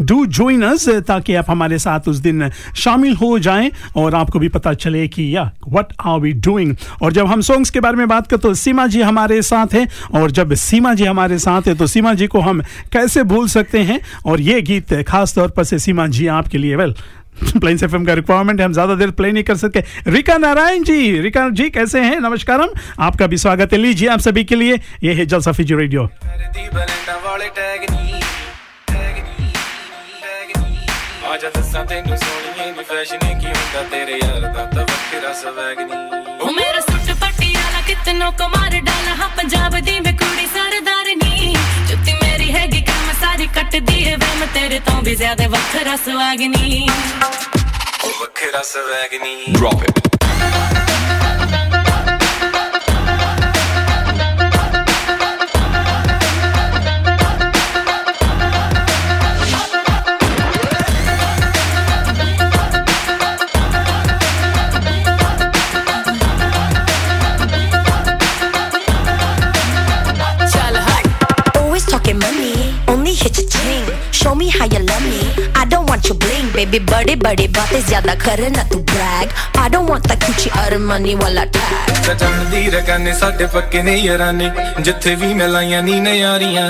[0.00, 4.48] डू जॉइन अस ताकि आप हमारे साथ उस दिन शामिल हो जाएँ और आपको भी
[4.48, 8.08] पता चले कि या व्हाट आर वी डूइंग और जब हम सॉन्ग्स के बारे में
[8.08, 9.86] बात करते तो सीमा जी हमारे साथ हैं
[10.20, 12.62] और जब सीमा जी हमारे साथ है तो सीमा जी को हम
[12.92, 14.00] कैसे भूल सकते हैं?
[14.26, 16.94] और ये गीत खास तौर पर से सीमा जी आपके लिए वेल
[17.57, 20.99] प्लेन एफ का रिक्वायरमेंट है हम ज्यादा देर प्ले नहीं कर सकते रिका नारायण जी
[21.21, 22.69] रिका जी कैसे हैं नमस्कारम
[23.01, 26.07] आपका भी स्वागत है लीजिए आप सभी के लिए ये है जलसा फीजी रेडियो
[27.23, 28.21] ਵਾਲੇ ਟੈਗ ਨਹੀਂ
[31.27, 35.79] ਆ ਜਾ ਦੱਸਾਂ ਤੈਨੂੰ ਸੋਹਣੀਏ ਨੀ ਫੈਸ਼ਨ ਕੀ ਹੁੰਦਾ ਤੇਰੇ ਯਾਰ ਦਾ ਤਾਂ ਵੱਖਰਾ ਸਵੈਗ
[35.81, 40.90] ਨਹੀਂ ਉਹ ਮੇਰਾ ਸੁੱਟ ਪਟਿਆਲਾ ਕਿਤਨੋਂ ਕੁਮਾਰ ਡਾਲਾ ਹਾਂ ਪੰਜਾਬ ਦੀ ਮੈਂ ਕੁੜੀ ਸਰਦਾਰ
[43.71, 46.87] ਕੱਟਦੀ ਏ ਵੇ ਮੈਂ ਤੇਰੇ ਤੋਂ ਵੀ ਜ਼ਿਆਦਾ ਵੱਖਰਾ ਸਵਾਗ ਨੀ
[48.03, 49.83] ਉਹ ਵੱਖਰਾ ਸਵੈਗ ਨਹੀਂ Drop
[73.11, 73.85] only hit your chain.
[74.11, 75.21] Show me how you love me.
[75.55, 76.79] I don't want your bling, baby.
[76.91, 79.27] बड़े बड़े बातें ज्यादा करे ना तू brag.
[79.63, 81.93] I don't want that Gucci or money वाला tag.
[82.07, 84.49] ਸਜਣ ਦੀ ਰਗਾਨੇ ਸਾਡੇ ਪੱਕੇ ਨੇ ਯਾਰਾਨੇ
[84.83, 86.69] ਜਿੱਥੇ ਵੀ ਮਿਲਾਈਆਂ ਨੀ ਨਿਆਰੀਆਂ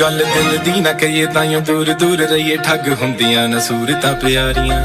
[0.00, 4.78] ਗੱਲ ਦਿਲ ਦੀ ਨਾ ਕਹੀਏ ਤਾਈਓ ਦੂਰ ਦੂਰ ਰਹੀਏ ਠੱਗ ਹੁੰਦੀਆਂ ਨਾ ਸੂਰਤਾਂ ਪਿਆਰੀਆਂ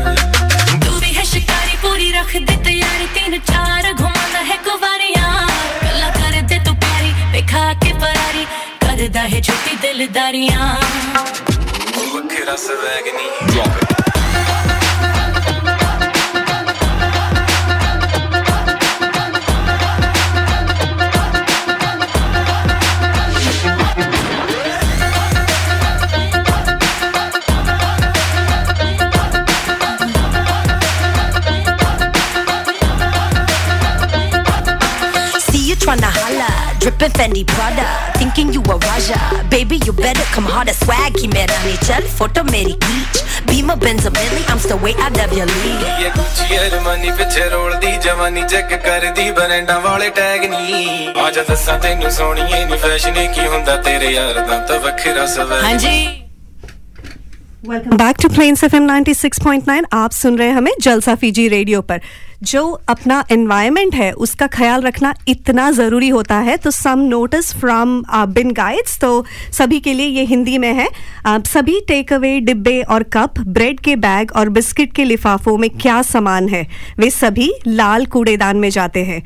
[9.06, 10.76] ਕਰਦਾ ਹੈ ਛੋਟੀ ਦਿਲਦਾਰੀਆਂ
[11.96, 13.96] ਉਹ ਵੱਖਰਾ ਸਵੈਗ ਨਹੀਂ drop it
[36.80, 38.05] dripping Fendi Prada.
[38.17, 39.17] thinking you a Raja.
[39.49, 43.19] Baby, you better come harder, swag ki mera nahi chal, photo meri खींच.
[43.49, 45.85] Beamer Benz a Bentley, I'm still way out of your league.
[45.99, 51.77] ਇਹ ਗੁੱਚੀ ਅਰਮਾਨੀ ਪਿੱਛੇ ਰੋਲਦੀ ਜਵਾਨੀ check ਕਰਦੀ ਬਰੈਂਡਾਂ ਵਾਲੇ tag ਨਹੀਂ ਆ ਜਾ ਦੱਸਾਂ
[51.85, 55.95] ਤੈਨੂੰ ਸੋਹਣੀਏ ਨੀ ਫੈਸ਼ਨ ਕੀ ਹੁੰਦਾ ਤੇਰੇ ਯਾਰ ਦਾ ਤਾਂ ਵੱਖਰਾ ਸਵੈ ਹਾਂਜੀ
[57.69, 61.81] welcome back to Plains F M 96.9 आप सुन रहे हैं हमें जलसा फीजी रेडियो
[61.89, 61.99] पर
[62.42, 68.02] जो अपना एनवायरनमेंट है, उसका ख्याल रखना इतना ज़रूरी होता है। तो some notice from
[68.28, 70.88] bin guides तो सभी के लिए ये हिंदी में है।
[71.26, 75.68] आप सभी टेक अवे डिब्बे और कप ब्रेड के बैग और बिस्किट के लिफाफों में
[75.72, 76.66] क्या सामान है?
[76.98, 79.22] वे सभी लाल कूड़ेदान में जाते हैं।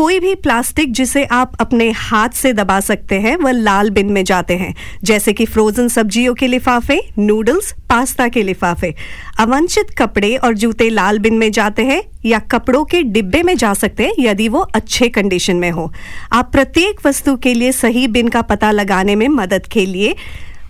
[0.00, 4.24] कोई भी प्लास्टिक जिसे आप अपने हाथ से दबा सकते हैं, वह लाल बिन में
[4.24, 4.74] जाते हैं।
[5.04, 8.94] जैसे कि फ्रोजन सब्जियों के लिफाफे नूडल्स पास्ता के लिफाफे।
[9.40, 13.74] अवंचित कपड़े और जूते लाल बिन में जाते हैं या कपड़ों के डिब्बे में जा
[13.74, 15.92] सकते हैं, यदि वो अच्छे कंडीशन में हो।
[16.32, 20.16] आप प्रत्येक वस्तु के लिए सही बिन का पता लगाने में मदद के लिए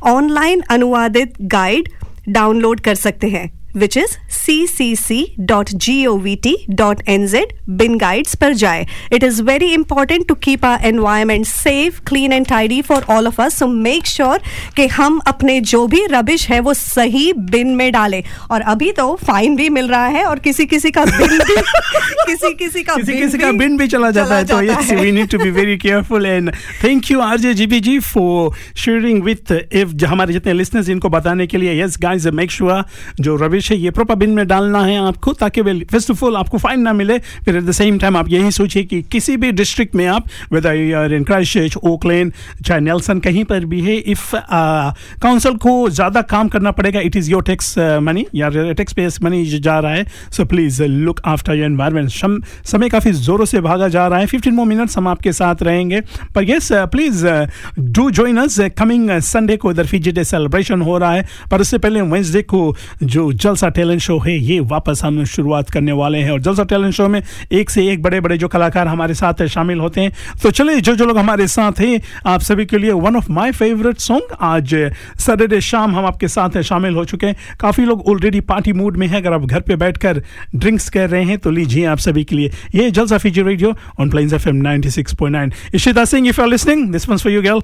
[0.07, 1.89] ऑनलाइन अनुवादित गाइड
[2.29, 7.03] डाउनलोड कर सकते हैं। Which is C C C dot G O V T dot
[7.09, 12.01] N Z bin guides पर जाए it is very important to keep our environment safe
[12.01, 14.41] clean and tidy for all of us so make sure
[14.77, 19.15] कि हम अपने जो भी rubbish है वो सही बिन में डालें। और अभी तो
[19.25, 21.57] फाइन भी मिल रहा है और किसी किसी का बिन भी
[22.27, 25.31] किसी किसी का किसी किसी का बिन भी चला जाता है तो yes we need
[25.31, 26.53] to be very careful and
[26.85, 31.59] thank you RJ GB ji for sharing with if हमारे जितने लिसनर्स इनको बताने के
[31.59, 32.85] लिए यस गाइस मेक श्योर
[33.21, 36.59] जो रबिश है ये प्रॉपर बिन में डालना है आपको, ताकि फ़र्स्ट ऑफ़ ऑल आपको
[36.59, 39.95] फाइन ना मिले, फिर एट द सेम टाइम आप यही सोचिए कि किसी भी डिस्ट्रिक्ट
[39.95, 42.33] में आप whether you are in Christ Auckland
[42.67, 47.31] चाहे नेल्सन कहीं पर भी है इफ़ काउंसिल को ज़्यादा काम करना पड़ेगा it is
[47.31, 51.67] your tax money या टैक्स पेस मनी जा रहा है so please look after your
[51.67, 55.63] environment समय काफ़ी ज़ोरों से भागा जा रहा है 15 मोर मिनट्स हम आपके साथ
[55.63, 56.01] रहेंगे,
[56.35, 57.27] पर yes please
[57.79, 61.79] do join us coming Sunday को इधर फीजी डे सेलिब्रेशन हो रहा है, पर उससे
[61.79, 66.31] पहले वेंसडे को जो जलसा टैलेंट शो है, ये वापस हम शुरुआत करने वाले हैं।
[66.31, 67.23] और जलसा टैलेंट शो में
[67.53, 70.95] एक से एक बड़े बड़े जो कलाकार हमारे साथ शामिल होते हैं। तो चलिए जो
[70.95, 74.75] जो लोग हमारे साथ हैं, आप सभी के लिए one of my favourite song आज
[75.19, 79.07] सैटरडे शाम हम आपके साथ शामिल हो चुके हैं। काफ़ी लोग ऑलरेडी पार्टी मूड में
[79.07, 80.23] हैं। अगर आप घर पर बैठकर
[80.57, 84.11] ड्रिंक्स कर रहे हैं तो लीजिए आप सभी के लिए। ये Jalsa Fiji radio on
[84.11, 87.61] Plains FM 96.9 Ishita Singh if are listening this one's for you girl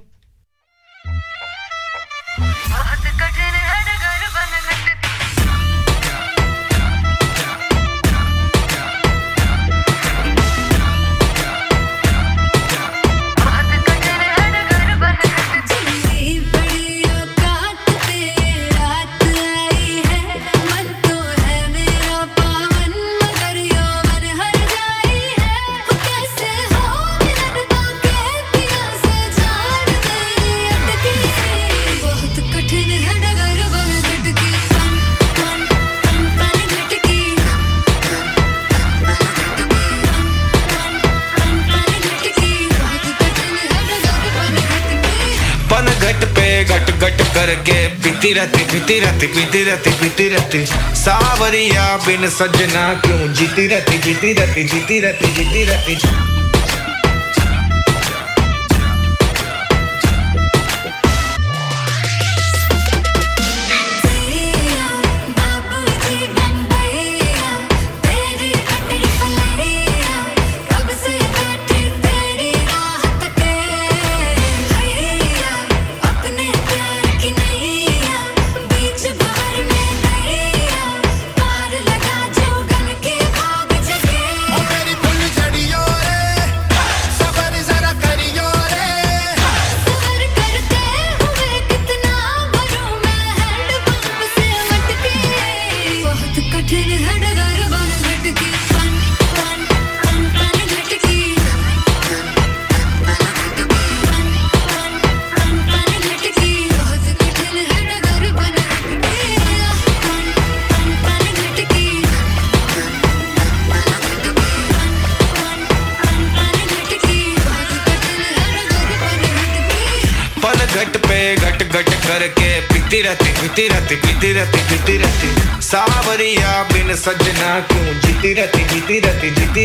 [48.33, 50.66] रहती, पीती रहती पीती रहती पीती रहती।
[50.97, 56.36] सावरिया बिन सजना क्यों जीती रहती जीती रहती जीती रहती जीती रहती।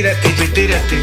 [0.01, 1.01] tírate, tírate.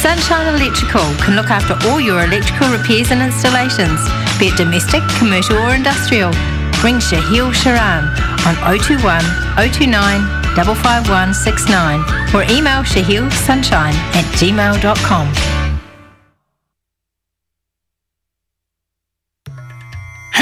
[0.00, 4.00] Sunshine Electrical can look after all your electrical repairs and installations,
[4.38, 6.30] be it domestic, commercial or industrial.
[6.84, 8.06] Ring Shahil Sharan
[8.46, 9.22] on 021
[9.56, 10.20] 029
[10.54, 12.00] 55169
[12.34, 15.51] or email shahilsunshine at gmail.com.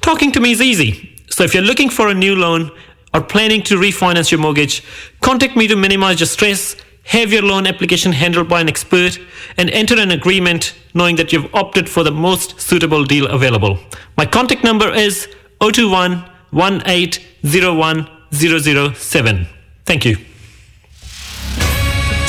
[0.00, 0.90] Talking to me is easy.
[1.28, 2.70] So if you're looking for a new loan
[3.14, 4.82] or planning to refinance your mortgage,
[5.20, 9.18] contact me to minimize your stress, have your loan application handled by an expert,
[9.56, 13.78] and enter an agreement knowing that you've opted for the most suitable deal available.
[14.16, 15.26] My contact number is
[15.60, 19.46] 021 1801 007.
[19.84, 20.16] Thank you.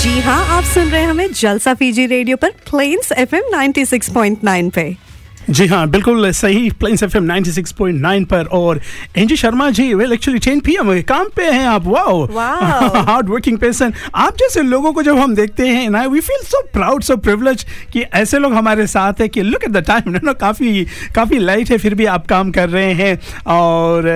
[0.03, 4.83] जी हाँ आप सुन रहे हैं हमें Jalsa Fiji radio पर Plains FM 96.9 पे
[5.48, 8.80] जी हाँ बिल्कुल सही। प्लेन्स एफ़ एम 96.9 पर और
[9.18, 13.92] NG Sharma ji well actually 10 PM काम पे हैं आप। वाओ हार्ड वर्किंग पर्सन
[14.14, 17.64] आप जैसे लोगों को जब हम देखते हैं ना we feel so proud so privilege
[17.92, 20.84] कि ऐसे लोग हमारे साथ है कि लुक एट द टाइम ना काफ़ी
[21.14, 24.10] काफ़ी लाइट है फिर भी आप काम कर रहे हैं। और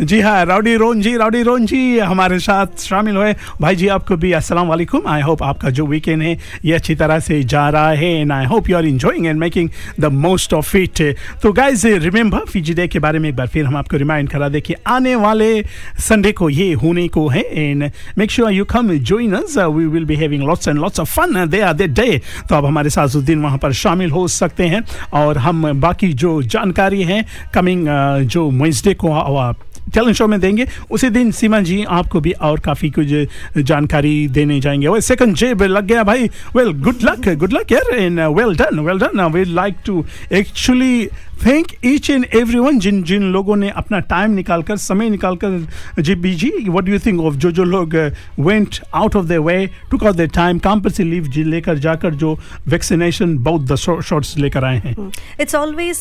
[0.00, 4.16] जी हाँ राउडी रोन जी राउडी रोन जी हमारे साथ शामिल हुए। भाई जी आपको
[4.16, 7.90] भी अस्सलाम वालेकुम। आई होप आपका जो वीकेंड है ये अच्छी तरह से जा रहा
[7.90, 9.70] है and I hope you are enjoying and making
[10.00, 11.02] the most of it
[11.42, 14.48] तो गाइज़ रिमेंबर फीजी डे के बारे में एक बार फिर हम आपको रिमाइंड करा
[14.48, 15.62] दें कि आने वाले
[16.00, 20.04] संडे को, ये होने को है and make sure you come join us we will
[20.04, 23.06] be having lots and lots of fun they are they day तो आप हमारे साथ
[23.06, 27.86] उस दिन वहाँ पर शामिल हो सकते हैं, और हम बाकी जो जानकारी है कमिंग
[28.28, 29.56] जो वेंसडे को आप
[29.92, 33.28] टैलेंट शो में देंगे। उसी दिन सीमा जी आपको भी और काफ़ी कुछ
[33.58, 37.94] जानकारी देने जाएँगे। वो सेकंड जेब लग गया भाई। Well good luck good luck यार
[37.94, 41.08] and well done well done we like to actually
[41.46, 45.68] thank each and every one जिन जिन लोगों ने अपना टाइम निकालकर समय निकालकर
[46.00, 47.96] G B ji what you think of जो जो लोग
[48.40, 52.14] went out of the way took out the time काम पर से लीव लेकर जाकर
[52.14, 54.94] जो वैक्सीनेशन बहुत द शॉट्स लेकर आए हैं?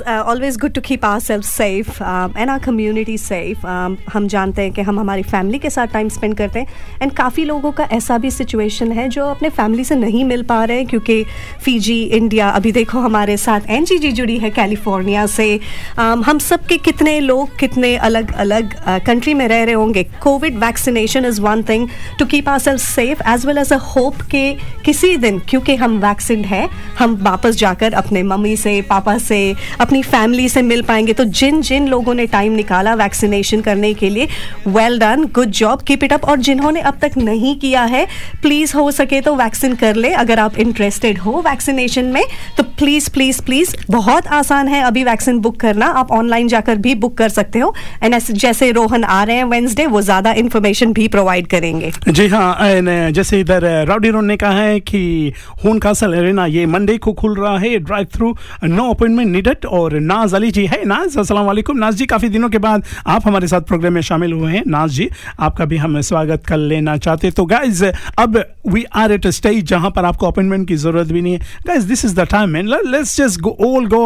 [0.03, 3.65] Uh, always good to keep ourselves safe um, and our community safe.
[3.65, 3.72] Um,
[4.13, 6.67] हम जानते हैं कि हम हमारी फैमिली के साथ टाइम स्पेंड करते हैं।
[7.01, 10.63] एंड काफ़ी लोगों का ऐसा भी सिचुएशन है जो अपने फैमिली से नहीं मिल पा
[10.63, 11.23] रहे क्योंकि
[11.63, 15.59] फीजी इंडिया अभी देखो हमारे साथ एन जी जी जुड़ी है कैलिफ़ोर्निया से।
[15.99, 18.73] Um, हम सब के कितने लोग कितने अलग अलग
[19.05, 21.87] कंट्री में रह रहे होंगे। Covid vaccination is one thing
[22.19, 24.43] to keep our self safe as well as a hope के
[24.85, 26.67] किसी दिन क्योंकि हम वैक्सीन है
[26.99, 29.39] हम वापस जाकर अपने मम्मी से पापा से
[29.79, 34.09] अपनी फैमिली से मिल पाएँगे। तो जिन जिन लोगों ने टाइम निकाला वैक्सीनेशन करने के
[34.09, 34.27] लिए
[34.69, 38.05] well done good job keep it up और जिन्होंने अब तक नहीं किया है
[38.41, 42.23] प्लीज़ हो सके तो वैक्सीन कर ले। अगर आप इंटरेस्टेड हो वैक्सीनेशन में
[42.57, 46.95] तो प्लीज़ प्लीज़ प्लीज़ बहुत आसान है अभी वैक्सीन बुक करना। आप ऑनलाइन जाकर भी
[46.97, 51.07] बुक कर सकते हो। एंड जैसे रोहन आ रहे हैं वेंसडे वो ज़्यादा इन्फॉर्मेशन भी
[51.09, 55.31] प्रोवाइड करेंगे। जी हाँ जैसे इधर राउडी रोन ने कहा है कि
[55.65, 58.35] हून कासल एरेना ये मंडे को खुल रहा है drive through
[58.65, 62.57] no appointment needed और नाज अली जी है। नाज वालेकुम। नाज जी, काफ़ी दिनों के
[62.59, 66.45] बाद आप हमारे साथ प्रोग्राम में शामिल हुए हैं। नाज जी, आपका भी हम स्वागत
[66.47, 67.83] कर लेना चाहते तो गाइज़
[68.19, 68.37] अब
[68.67, 72.05] वी आर एट स्टेज जहाँ पर आपको अपॉइंटमेंट की ज़रूरत भी नहीं है। Guys this
[72.05, 74.01] is the time man let's just go all go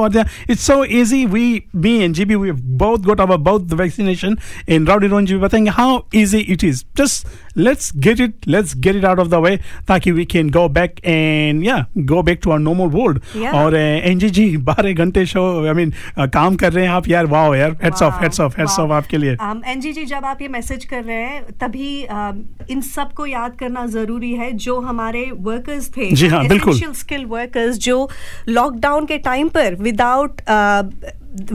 [0.51, 1.45] it's so easy we
[1.75, 4.37] me and G B we बहुत गोट अवर बहुत vaccination
[4.69, 7.27] in Rowdy Ron ji बताएँगे how easy it is just
[7.57, 9.55] let's get it let's get it out of the way
[9.87, 13.53] ताकि we can go back and yeah go back to our normal world Yeah.
[13.55, 15.93] और NG ji बारह घंटे show I mean
[16.33, 19.17] काम कर रहे हैं आप यार वाओ यार heads off heads off heads off आपके
[19.17, 19.37] लिए
[19.71, 23.55] एन जी जी जब आप ये मैसेज कर रहे हैं तभी um, इन सबको याद
[23.59, 28.09] करना ज़रूरी है जो हमारे वर्कर्स थे जी हाँ, बिल्कुल। स्किल वर्कर्स जो
[28.49, 30.41] लॉकडाउन के टाइम पर without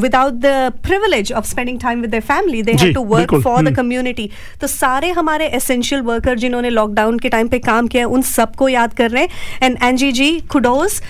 [0.03, 3.43] without the privilege of spending time with their family they जी, had to work बिल्कुल,
[3.43, 4.29] for the हम्म। community.
[4.61, 8.95] तो सारे हमारे एसेंशियल वर्कर जिन्होंने लॉकडाउन के टाइम पे काम किया उन सबको याद
[8.95, 11.01] कर रहे हैं। एंड एनजी जी खुडोस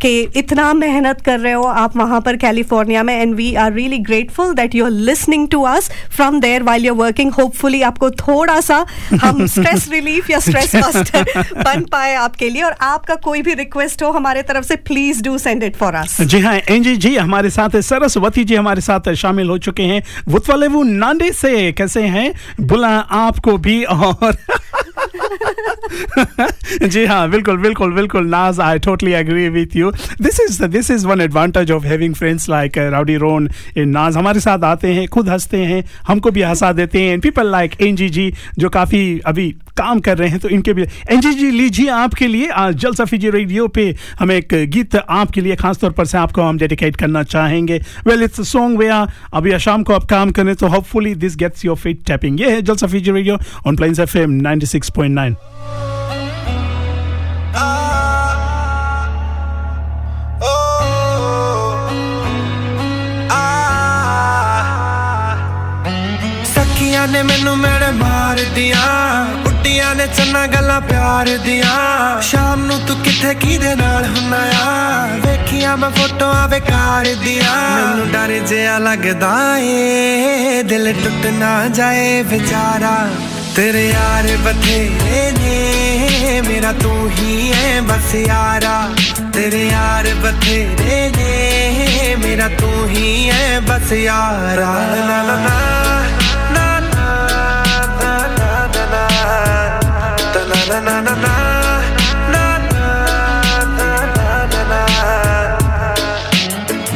[0.00, 3.98] के इतना मेहनत कर रहे हो आप वहाँ पर कैलिफ़ोर्निया में। And we are really
[4.10, 8.60] grateful that you are listening to us from there while you're working hopefully आपको थोड़ा
[8.60, 8.84] सा
[9.22, 14.02] हम स्ट्रेस रिलीफ या स्ट्रेस बस्टर बन पाए आपके लिए। और आपका कोई भी रिक्वेस्ट
[14.02, 17.50] हो हमारे तरफ़ से please do send it for us जी हाँ एनजी जी हमारे
[17.50, 22.32] साथ सरस्वती जी हमारे साथ शामिल हो चुके हैं। वुतवाले वो नांडे से कैसे हैं?
[22.62, 24.36] बुला आपको भी और
[26.84, 29.90] जी हाँ बिल्कुल बिल्कुल बिल्कुल, Naaz I totally agree with you
[30.22, 34.40] this is this is one advantage of having friends like Rowdy Ron in Naaz हमारे
[34.40, 38.08] साथ आते हैं, खुद हँसते हैं, हमको भी हंसा देते हैं। People like N G
[38.08, 41.88] ji जो काफ़ी अभी काम कर रहे हैं तो इनके भी एन जी जी लीजिए
[41.90, 46.42] आपके लिए। जल सफीजी रेडियो पे हम एक गीत आपके लिए, खासतौर पर से आपको
[46.42, 47.65] हम डेडिकेट करना चाहेंगे।
[48.07, 48.87] वेल इट्स सॉन्ग वे
[49.33, 52.61] अभी शाम को आप काम करें तो hopefully this gets your feet tapping ये है
[52.61, 53.37] Jalsa Fiji radio
[53.67, 55.35] on Plains F M ninety six point nine
[66.53, 68.79] ਸਖੀਆਂ ਨੇ ਮੈਨੂੰ ਮੇੜ ਮਾਰਦੀਆਂ
[69.47, 75.75] ਉੱਡੀਆਂ ਨੇ ਚੰਨਾ ਗੱਲਾਂ ਪਿਆਰ ਦੀਆਂ ਸ਼ਾਮ ਨੂੰ ਤੂੰ ਕਿੱਥੇ ਕਿਹਦੇ ਨਾਲ ਹੁੰਨਾ ਆ ਵੇਖੀਆਂ
[75.77, 82.95] ਮੈਂ ਫੋਟੋਆਂ ਬੇਕਾਰ ਦੀਆਂ ਮੈਨੂੰ ਡਰ ਜਿਹਾ ਲੱਗਦਾ ਏ ਦਿਲ ਟੁੱਟ ਨਾ ਜਾਏ ਵਿਚਾਰਾ
[83.55, 88.75] ਤੇਰੇ ਯਾਰ ਬਥੇਰੇ ਨੇ ਮੇਰਾ ਤੂੰ ਹੀ ਹੈ ਬਸ ਯਾਰਾ
[89.33, 94.71] ਤੇਰੇ ਯਾਰ ਬਥੇਰੇ ਨੇ ਮੇਰਾ ਤੂੰ ਹੀ ਹੈ ਬਸ ਯਾਰਾ
[95.07, 95.59] ਨਾ ਨਾ ਨਾ
[100.68, 101.36] Na na na na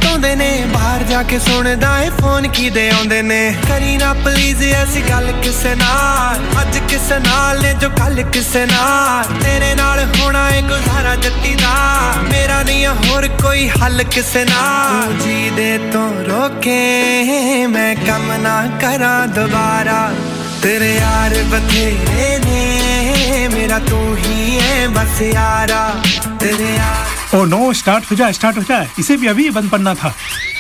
[0.10, 4.14] ਖਿਆਲ ਇਸ ਤੋਂਦੇ ਨੇ, ਬਾਹਰ ਜਾ ਕੇ ਸੁਣਦਾ ਏ ਫੋਨ ਕਿਦੇ ਆਉਂਦੇ ਨੇ। ਕਰੀ ਨਾ
[4.14, 10.06] ਪਲੀਜ਼ ਐਸੀ ਗੱਲ ਕਿਸੇ ਨਾਲ, ਅੱਜ ਕਿਸੇ ਨਾਲ ਨੇ ਜੋ ਕੱਲ ਕਿਸੇ ਨਾਲ। ਤੇਰੇ ਨਾਲ
[10.16, 11.74] ਹੋਣਾ ਏ ਗੁਜ਼ਾਰਾ ਜੱਟੀ ਦਾ
[12.24, 18.62] ਮੇਰਾ ਨਹੀਂ ਆ ਹੋਰ ਕੋਈ ਹੱਲ ਕਿਸੇ ਨਾਲ। ਜੀ ਦੇ ਤੋਂ ਰੋਕੇ, ਮੈਂ ਕੰਮ ਨਾ
[18.82, 20.12] ਕਰਾਂ ਦੁਬਾਰਾ।
[20.62, 25.90] ਤੇਰੇ ਯਾਰ ਬਥੇਰੇ ਨੇ, ਮੇਰਾ ਤੂੰ ਹੀ ਹੈ ਬਸ ਯਾਰਾ।
[26.40, 29.94] ਤੇਰੇ ਯਾਰ ओ नो स्टार्ट हो जाए स्टार्ट हो जाए। इसे भी अभी बंद पड़ना
[29.96, 30.14] था।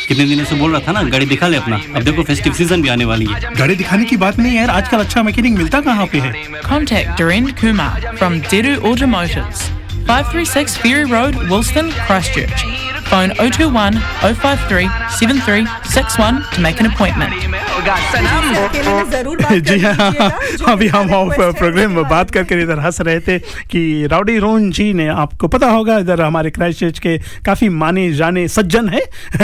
[0.07, 2.81] कितने दिनों से बोल रहा था ना गाड़ी दिखा ले अपना। अब देखो फेस्टिव सीज़न
[2.81, 5.81] भी आने वाली है। गाड़ी दिखाने की बात नहीं है यार आजकल अच्छा मैकेनिक मिलता
[5.81, 6.33] कहाँ पे है?
[6.61, 7.91] Contact Doreen Kumar
[8.21, 9.65] from Deru Automotives,
[10.09, 12.88] 536 Ferry Road, Wilston, Christchurch.
[13.09, 14.87] Phone 021 053
[15.17, 17.33] 7361 to make an appointment.
[19.69, 20.29] जी हाँ
[20.67, 23.37] अभी हम ऑफ़ प्रोग्राम में बात करके इधर हंस रहे थे
[23.71, 28.47] कि राउडी रोन जी ने आपको पता होगा इधर हमारे क्राइस्ट के काफ़ी माने जाने
[28.47, 29.01] सज्जन हैं।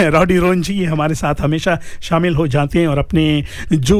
[0.10, 3.98] राउडी रोन जी हमारे साथ हमेशा शामिल हो जाते हैं और अपने जो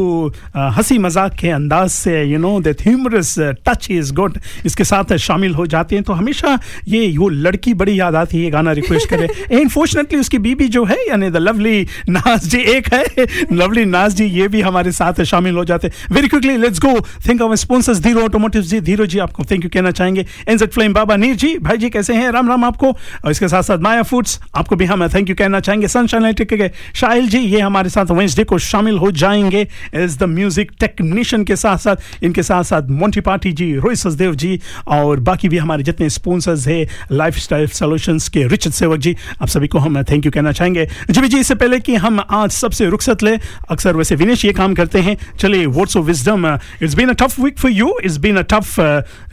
[0.57, 3.35] हँसी मज़ाक के अंदाज से you know that humorous
[3.67, 6.59] touch is good इसके साथ शामिल हो जाते हैं। तो हमेशा
[6.89, 10.97] ये वो लड़की बड़ी याद आती है गाना रिक्वेस्ट करे। अनफॉर्चुनेटली उसकी बीबी जो है,
[11.09, 15.55] यानी द लवली नाज जी एक है। लवली नाज जी, ये भी हमारे साथ शामिल
[15.55, 18.81] हो जाते। Very quickly let's go think of sponsors Dhiro automotive ji.
[18.81, 22.15] Dhiro ji, आपको थैंक यू कहना चाहेंगे। एनजेड फ्लेम बाबा नीर जी, भाई जी कैसे
[22.15, 22.31] हैं?
[22.31, 22.91] राम राम आपको।
[23.25, 26.71] और इसके साथ साथ माया फूड्स आपको भी हम थैंक यू कहना चाहेंगे। सनशाइन के
[26.95, 31.57] शाहिल जी, ये हमारे साथ वेंसडे को शामिल हो जाएँगे एज द म्यूज़िक टेक्नीशियन के
[31.57, 35.83] साथ साथ। इनके साथ साथ मोंटी पार्टी जी रोहित सचदेव जी, और बाकी भी हमारे
[35.83, 39.15] जितने स्पॉन्सर्स है लाइफ स्टाइल सोल्यूशंस के रिचर्ड सेवक जी।
[39.47, 42.21] आप सभी को हम थैंक यू कहना चाहेंगे। जी भी जी इससे पहले कि हम
[42.21, 43.37] आज सबसे रुखसत ले
[43.71, 46.47] अक्सर वैसे विनेश ये काम करते हैं। चलिए words of wisdom
[46.83, 48.75] it's been a tough week for you it's been a tough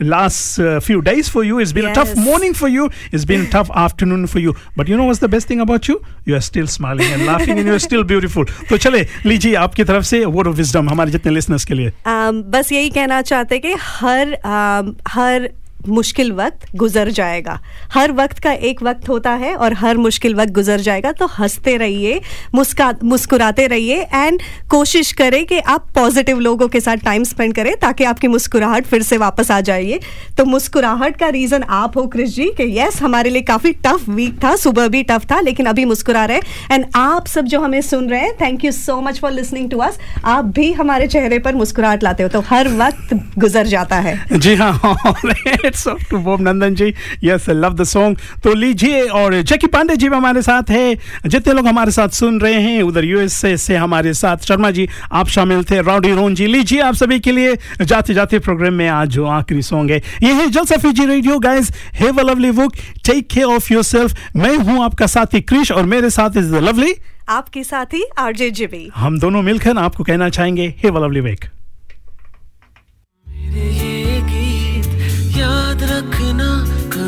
[0.02, 3.70] last few days for you it's been a tough morning for you it's been tough
[3.84, 5.98] afternoon for you but you know was the best thing about you
[6.28, 9.84] you are still smiling and laughing and you are still beautiful तो चले लीजिए आपकी
[9.84, 13.58] तरफ़ से word of wisdom हमारे जितने listeners के लिए। um, बस यही कहना चाहते
[13.58, 15.50] कि हर um, हर
[15.88, 17.58] मुश्किल वक्त गुजर जाएगा।
[17.92, 21.76] हर वक्त का एक वक्त होता है और हर मुश्किल वक्त गुजर जाएगा तो हँसते
[21.76, 22.20] रहिए,
[22.54, 27.74] मुस्का, मुस्कुराते रहिए एंड कोशिश करें कि आप पॉजिटिव लोगों के साथ टाइम स्पेंड करें
[27.76, 30.00] ताकि आपकी मुस्कुराहट फिर से वापस आ जाइए।
[30.38, 34.42] तो मुस्कुराहट का रीज़न आप हो क्रिश जी, कि यस हमारे लिए काफ़ी टफ वीक
[34.44, 38.08] था, सुबह भी टफ था, लेकिन अभी मुस्कुरा रहे एंड आप सब जो हमें सुन
[38.10, 41.54] रहे हैं thank you so much for listening to us आप भी हमारे चेहरे पर
[41.54, 44.72] मुस्कुराहट लाते हो तो हर वक्त गुजर जाता है। जी हाँ
[45.74, 46.92] it's off to Bob Nandan ji
[47.24, 50.94] yes love the song तो लीजिए और जैकी पांडे जी भी हमारे साथ है।
[51.26, 55.28] जितने लोग हमारे साथ सुन रहे हैं उधर यूएसए से हमारे साथ शर्मा जी आप
[55.28, 59.08] शामिल थे। राउडी रोन जी लीजिए आप सभी के लिए जाते जाते प्रोग्राम में आज
[59.10, 62.76] जो आखिरी सॉन्ग है। ये है जल सफी जी radio guys have a lovely book
[63.06, 66.94] take care of yourself मैं हूँ आपका साथी क्रिश और मेरे साथ इज़ द लवली
[67.30, 71.44] आपके साथी आरजे जिबी हम दोनों मिलकर आपको कहना चाहेंगे हैव अ लवली वीक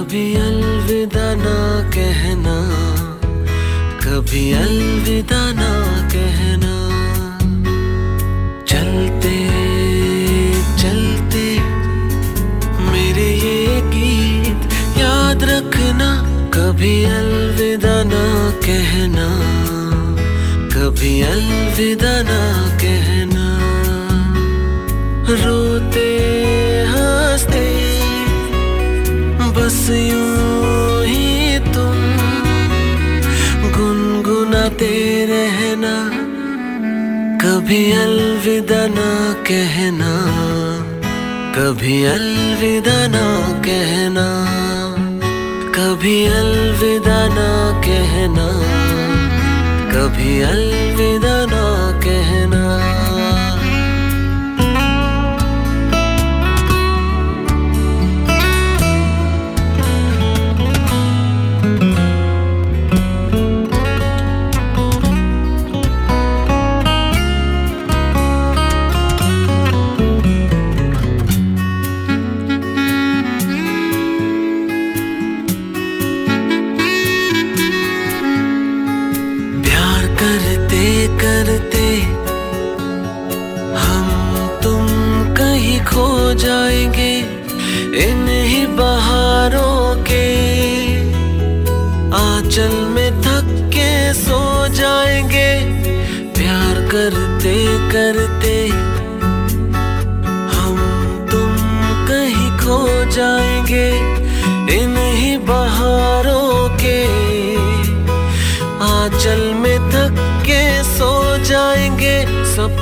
[0.06, 1.54] कभी अलविदा ना
[1.90, 2.54] कहना,
[4.04, 5.70] कभी अलविदा ना
[6.12, 6.74] कहना।
[8.70, 9.34] चलते
[10.82, 11.44] चलते,
[12.92, 16.10] मेरे ये गीत याद रखना।
[16.54, 18.24] कभी अलविदा ना
[18.62, 19.28] कहना,
[20.76, 22.40] कभी अलविदा ना
[22.84, 23.48] कहना।
[25.42, 26.06] रोते
[29.66, 31.96] बस यूँ ही तुम
[33.76, 34.90] गुनगुनाते
[35.30, 35.94] रहना,
[37.42, 39.08] कभी अलविदा ना
[39.48, 40.12] कहना,
[41.58, 43.26] कभी अलविदा ना
[43.66, 44.28] कहना,
[45.78, 47.50] कभी अलविदा ना
[47.88, 48.48] कहना,
[49.94, 51.66] कभी अलविदा ना
[52.06, 52.65] कहना।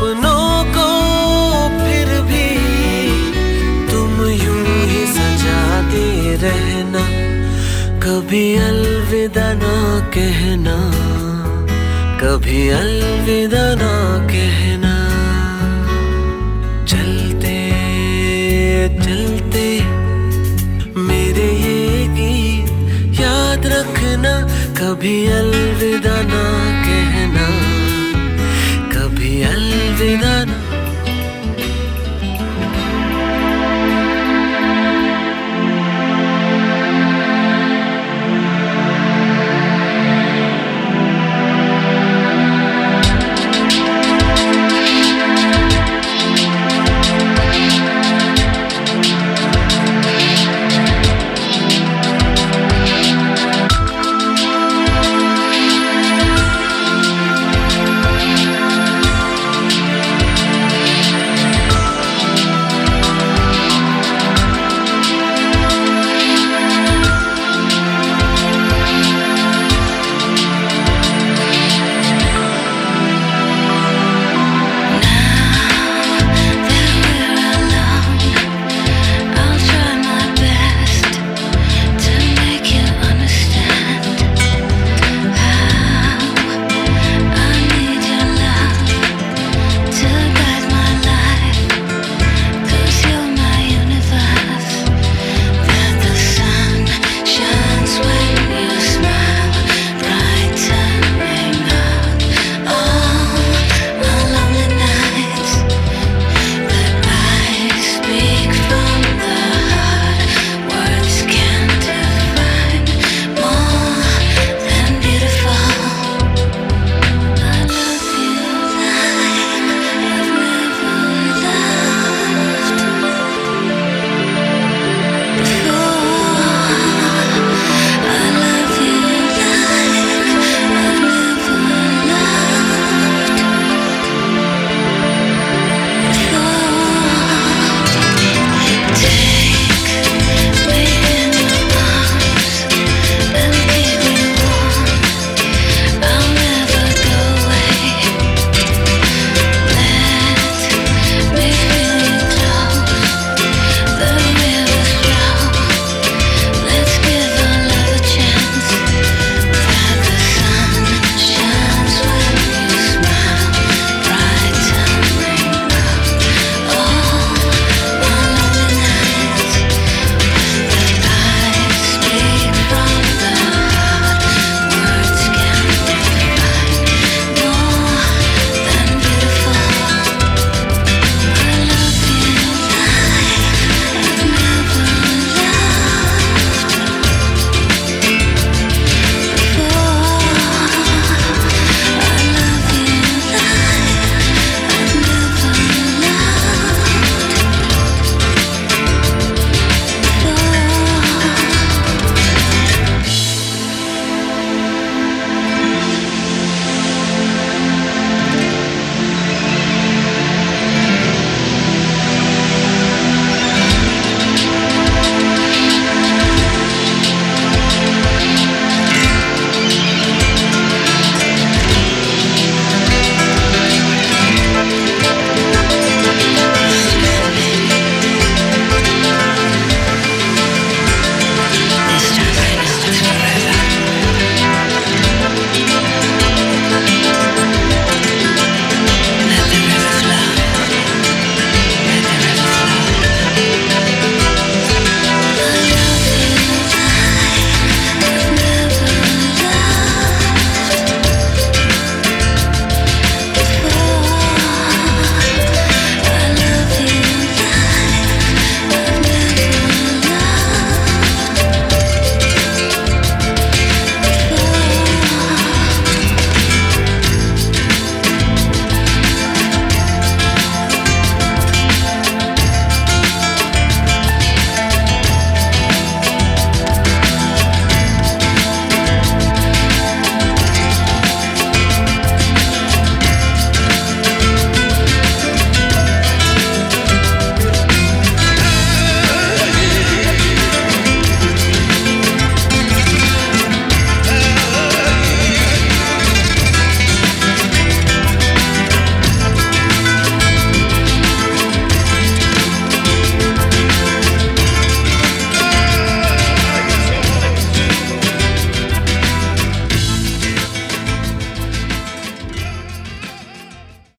[0.05, 0.89] सपनों को
[1.77, 2.49] फिर भी
[3.91, 6.05] तुम यूँ ही सजाते
[6.43, 7.05] रहना।
[8.05, 9.77] कभी अलविदा ना
[10.17, 10.77] कहना,
[12.23, 13.95] कभी अलविदा ना
[14.29, 14.95] कहना।
[16.93, 17.57] चलते
[19.01, 19.67] चलते
[21.09, 24.35] मेरे ये गीत याद रखना,
[24.81, 25.54] कभी अलविदा